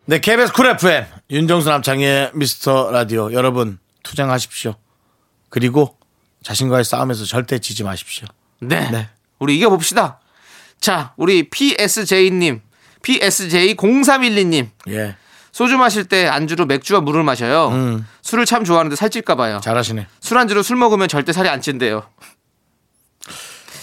[0.06, 4.76] 네, KBS 쿨 FM 윤정수 남창희의 미스터 라디오 여러분 투쟁하십시오.
[5.50, 5.98] 그리고
[6.44, 8.28] 자신과의 싸움에서 절대 지지 마십시오.
[8.60, 8.89] 네.
[8.89, 9.10] 네.
[9.39, 10.20] 우리 이겨 봅시다.
[10.80, 12.62] 자, 우리 PSJ님,
[13.04, 14.70] PSJ0312님.
[14.89, 15.16] 예,
[15.52, 18.02] 소주 마실 때 안주로 맥주와 물을 마셔요.
[18.22, 19.60] 술을 참 좋아하는데 살찔까 봐요.
[19.64, 20.08] 잘하시네.
[20.22, 22.04] 술안주로 술 먹으면 절대 살이 안 찐대요.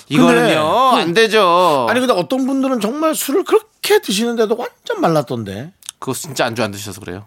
[0.08, 0.60] 이거는요,
[0.96, 1.86] 안 되죠.
[1.88, 5.72] 아니 근데 어떤 분들은 정말 술을 그렇게 드시는데도 완전 말랐던데.
[5.98, 7.26] 그거 진짜 안주 안 드셔서 그래요.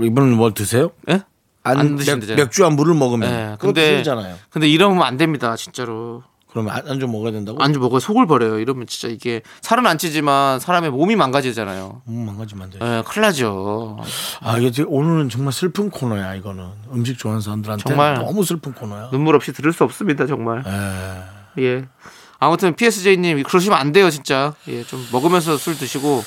[0.00, 0.92] 이분은 뭘 드세요?
[1.10, 1.22] 예?
[1.64, 2.44] 안, 안 맥, 드신대잖아요.
[2.44, 4.36] 맥주와 물을 먹으면 예, 그거 근데 술이잖아요.
[4.50, 6.22] 근데 이러면 안 됩니다, 진짜로.
[6.52, 7.62] 그러면 안- 안주 먹어야 된다고?
[7.62, 8.58] 안주 먹어야 속을 버려요.
[8.58, 12.02] 이러면 진짜 이게 살은 안 찌지만 사람의 몸이 망가지잖아요.
[12.08, 12.78] 음, 망가지면 안 돼.
[12.82, 13.98] 예, 큰일 나죠.
[14.40, 18.14] 아 이게 오늘은 정말 슬픈 코너야 이거는 음식 좋아하는 사람들한테 정말.
[18.14, 19.08] 너무 슬픈 코너야.
[19.10, 20.62] 눈물 없이 들을 수 없습니다, 정말.
[21.56, 21.62] 에.
[21.62, 21.84] 예.
[22.38, 24.52] 아무튼 PSJ님 그러시면 안 돼요, 진짜.
[24.68, 26.22] 예, 좀 먹으면서 술 드시고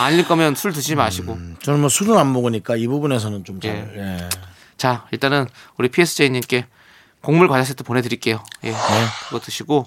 [0.00, 1.38] 아닐 거면 술 드시지 마시고.
[1.62, 3.92] 저는 뭐 술은 안 먹으니까 이 부분에서는 좀 잘.
[3.96, 4.00] 예.
[4.00, 4.28] 예.
[4.76, 5.46] 자, 일단은
[5.78, 6.66] 우리 PSJ님께
[7.22, 8.42] 곡물 과자 세트 보내드릴게요.
[8.64, 8.74] 예,
[9.28, 9.86] 그거 드시고.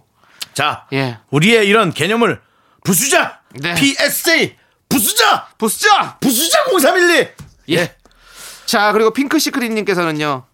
[0.54, 2.42] 자, 예, 우리의 이런 개념을
[2.84, 3.42] 부수자.
[3.62, 3.74] 네.
[3.76, 4.56] PSJ
[4.90, 5.48] 부수자.
[5.58, 6.18] 보스자.
[6.20, 7.28] 부수자 0312.
[7.72, 7.96] 예.
[8.66, 10.46] 자, 그리고 핑크 시크릿님께서는요.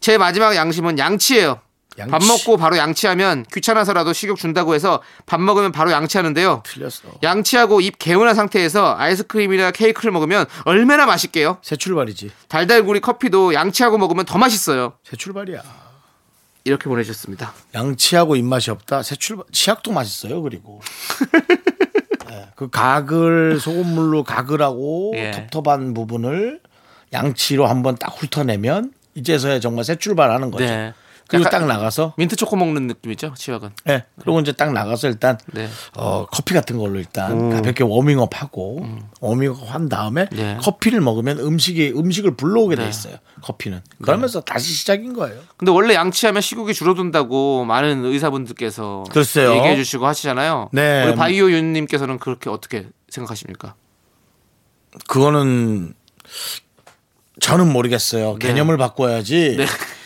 [0.00, 1.60] 제 마지막 양심은 양치예요.
[1.96, 2.10] 양치.
[2.10, 6.64] 밥 먹고 바로 양치하면 귀찮아서라도 식욕 준다고 해서 밥 먹으면 바로 양치하는데요.
[6.66, 7.02] 틀렸어.
[7.22, 11.58] 양치하고 입 개운한 상태에서 아이스크림이나 케이크를 먹으면 얼마나 맛있게요.
[11.62, 12.32] 새 출발이지.
[12.48, 14.94] 달달구리 커피도 양치하고 먹으면 더 맛있어요.
[15.04, 15.62] 새 출발이야.
[16.64, 17.52] 이렇게 보내주셨습니다.
[17.74, 19.02] 양치하고 입맛이 없다.
[19.02, 19.44] 새 출발.
[19.52, 20.42] 치약도 맛있어요.
[20.42, 20.80] 그리고.
[22.32, 25.30] 예, 그 가글 소금물로 가글하고 예.
[25.50, 26.60] 텁텁한 부분을
[27.12, 30.64] 양치로 한번 딱 훑어내면 이제서야 정말 새 출발하는 거죠.
[30.64, 30.94] 네.
[31.28, 33.70] 그리고 딱 나가서 민트 초코 먹는 느낌이죠, 치약은.
[33.88, 34.04] 예.
[34.20, 35.68] 그리고 이제 딱 나가서 일단 네.
[35.96, 38.86] 어, 커피 같은 걸로 일단 가볍게 워밍업 하고
[39.20, 40.58] 워밍업 한 다음에 네.
[40.60, 43.16] 커피를 먹으면 음식이 음식을 불러오게 돼 있어요.
[43.42, 43.80] 커피는.
[44.02, 45.40] 그러면서 다시 시작인 거예요.
[45.56, 49.54] 근데 원래 양치하면 식욕이 줄어든다고 많은 의사분들께서 글쎄요.
[49.56, 50.70] 얘기해 주시고 하시잖아요.
[50.72, 51.06] 네.
[51.06, 53.74] 우리 바이오 윤님께서는 그렇게 어떻게 생각하십니까?
[55.08, 55.94] 그거는
[57.40, 58.36] 저는 모르겠어요.
[58.38, 58.48] 네.
[58.48, 59.56] 개념을 바꿔야지.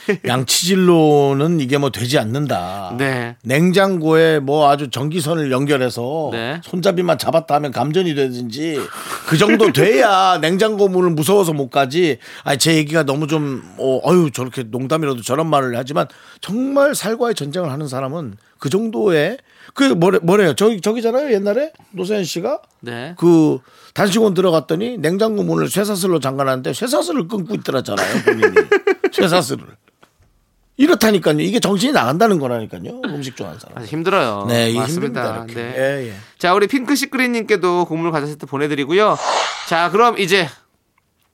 [0.26, 2.94] 양치질로는 이게 뭐 되지 않는다.
[2.98, 3.36] 네.
[3.42, 6.60] 냉장고에 뭐 아주 전기선을 연결해서 네.
[6.64, 8.80] 손잡이만 잡았다 하면 감전이 되든지
[9.26, 12.18] 그 정도 돼야 냉장고 문을 무서워서 못 가지.
[12.44, 16.06] 아니 제 얘기가 너무 좀 어, 어유 저렇게 농담이라도 저런 말을 하지만
[16.40, 19.38] 정말 살과의 전쟁을 하는 사람은 그 정도의
[19.74, 20.54] 그 뭐래 뭐래요?
[20.54, 21.32] 저기 저기잖아요.
[21.32, 23.14] 옛날에 노사연 씨가 네.
[23.18, 23.58] 그
[23.94, 28.22] 단식원 들어갔더니 냉장고 문을 쇠사슬로 잠가놨는데 쇠사슬을 끊고 있더라잖아요.
[28.24, 28.54] 본인이
[29.12, 29.64] 쇠사슬을.
[30.78, 31.40] 이렇다니까요.
[31.40, 33.02] 이게 정신이 나간다는 거라니까요.
[33.04, 33.84] 음식 좋아하는 사람.
[33.84, 34.46] 힘들어요.
[34.48, 35.40] 네, 이게 맞습니다.
[35.40, 35.60] 힘듭니다.
[35.60, 35.74] 네.
[35.76, 36.14] 예, 예.
[36.38, 39.18] 자, 우리 핑크 시크릿님께도 곡물 과자 세트 보내드리고요.
[39.68, 40.48] 자, 그럼 이제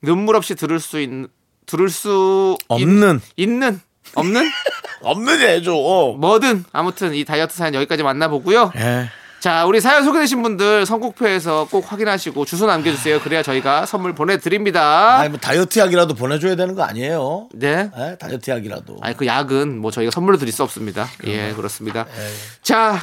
[0.01, 1.27] 눈물 없이 들을 수 있는
[1.67, 3.79] 들을 수 없는 있, 는
[4.15, 4.43] 없는
[5.01, 5.71] 없는 해줘.
[6.19, 8.71] 뭐든 아무튼 이 다이어트 사연 여기까지 만나보고요.
[8.77, 9.09] 예.
[9.45, 13.19] 자, 우리 사연 소개되신 분들 선곡표에서 꼭 확인하시고 주소 남겨주세요.
[13.19, 15.19] 그래야 저희가 선물 보내드립니다.
[15.19, 17.49] 아니 뭐 다이어트 약이라도 보내줘야 되는 거 아니에요?
[17.53, 17.91] 네.
[17.95, 18.17] 예?
[18.19, 18.97] 다이어트 약이라도.
[19.01, 21.07] 아니 그 약은 뭐 저희가 선물로 드릴 수 없습니다.
[21.25, 22.07] 예, 그렇습니다.
[22.09, 22.31] 예,
[22.63, 22.97] 자,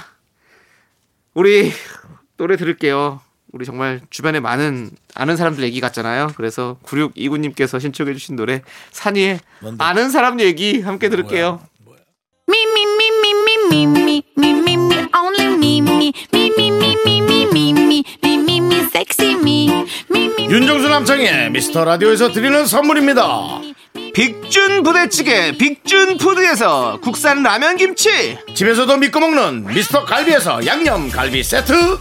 [1.35, 1.71] 우리
[2.37, 3.21] 노래 들을게요.
[3.53, 6.33] 우리 정말 주변에 많은 아는 사람들 얘기 같잖아요.
[6.37, 9.85] 그래서 9629님께서 신청해 주신 노래 산이의 뭔데?
[9.85, 11.61] 아는 사람 얘기 함께 들을게요.
[12.49, 12.63] Me,
[13.73, 18.05] me, me, me, me, me, only me, me, me, me, me, me, me, me, me,
[18.23, 19.71] me, me, me, sexy me,
[20.11, 23.61] me, me, 윤정수 남창의 미스터 라디오에서 드리는 선물입니다.
[24.13, 31.99] 빅준 부대찌개 빅준 푸드에서 국산 라면 김치 집에서도 믿고 먹는 미스터 갈비에서 양념 갈비 세트.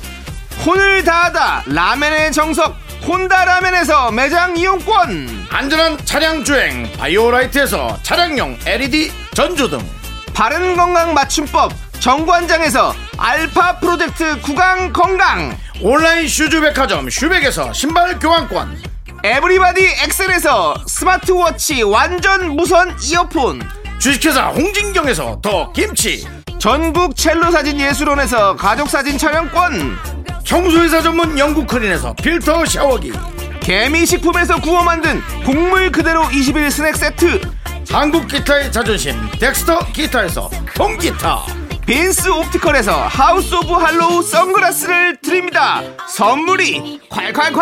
[0.65, 2.76] 혼을 다하다 라면의 정석
[3.07, 10.01] 혼다 라면에서 매장 이용권 안전한 차량 주행 바이오라이트에서 차량용 LED 전조등.
[10.34, 18.82] 바른 건강 맞춤법 정관장에서 알파 프로젝트 구강 건강 온라인 슈즈 백화점 슈백에서 신발 교환권.
[19.24, 23.62] 에브리바디 엑셀에서 스마트워치 완전 무선 이어폰
[24.00, 26.28] 주식회사 홍진경에서 더 김치.
[26.58, 29.98] 전국 첼로 사진 예술원에서 가족 사진 촬영권
[30.44, 33.14] 청소회사 전문 영국 크린에서 필터 샤워기.
[33.62, 37.42] 개미식품에서 구워 만든 곡물 그대로 21 스낵 세트
[37.92, 41.44] 한국 기타의 자존심 덱스터 기타에서 통기타.
[41.86, 47.62] 빈스 옵티컬에서 하우스 오브 할로우 선글라스를 드립니다 선물이 콸콸콸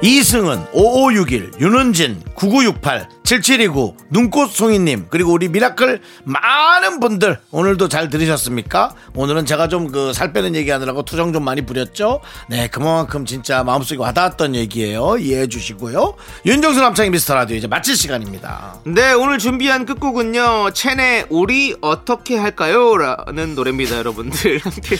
[0.00, 8.94] 이승은 5561 윤은진 9968 7729 눈꽃송이님 그리고 우리 미라클 많은 분들 오늘도 잘 들으셨습니까?
[9.16, 12.20] 오늘은 제가 좀 그 살 빼는 얘기하느라고 투정 좀 많이 부렸죠?
[12.48, 16.14] 네 그만큼 진짜 마음속에 와닿았던 얘기예요 이해해 주시고요
[16.46, 20.70] 윤정수 남창희 미스터 라디오 이제 마칠 시간입니다 네, 오늘 준비한 끝곡은요.
[20.72, 22.96] 첸의 우리 어떻게 할까요?
[22.96, 24.58] 라는 노래입니다, 여러분들.
[24.64, 24.96] 함께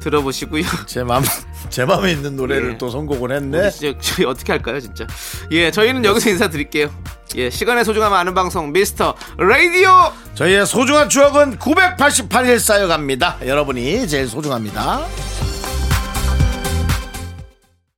[0.00, 0.62] 들어보시고요.
[0.86, 1.22] 제 마음
[1.70, 2.78] 제 마음에 있는 노래를 예.
[2.78, 5.06] 또 선곡을 했네 진짜 저희 어떻게 할까요, 진짜?
[5.50, 6.90] 예, 저희는 여기서 인사드릴게요.
[7.36, 9.90] 예, 시간의 소중함 아는 방송 미스터 라디오.
[10.34, 15.04] 저희의 소중한 추억은 988일 쌓여갑니다 여러분이 제일 소중합니다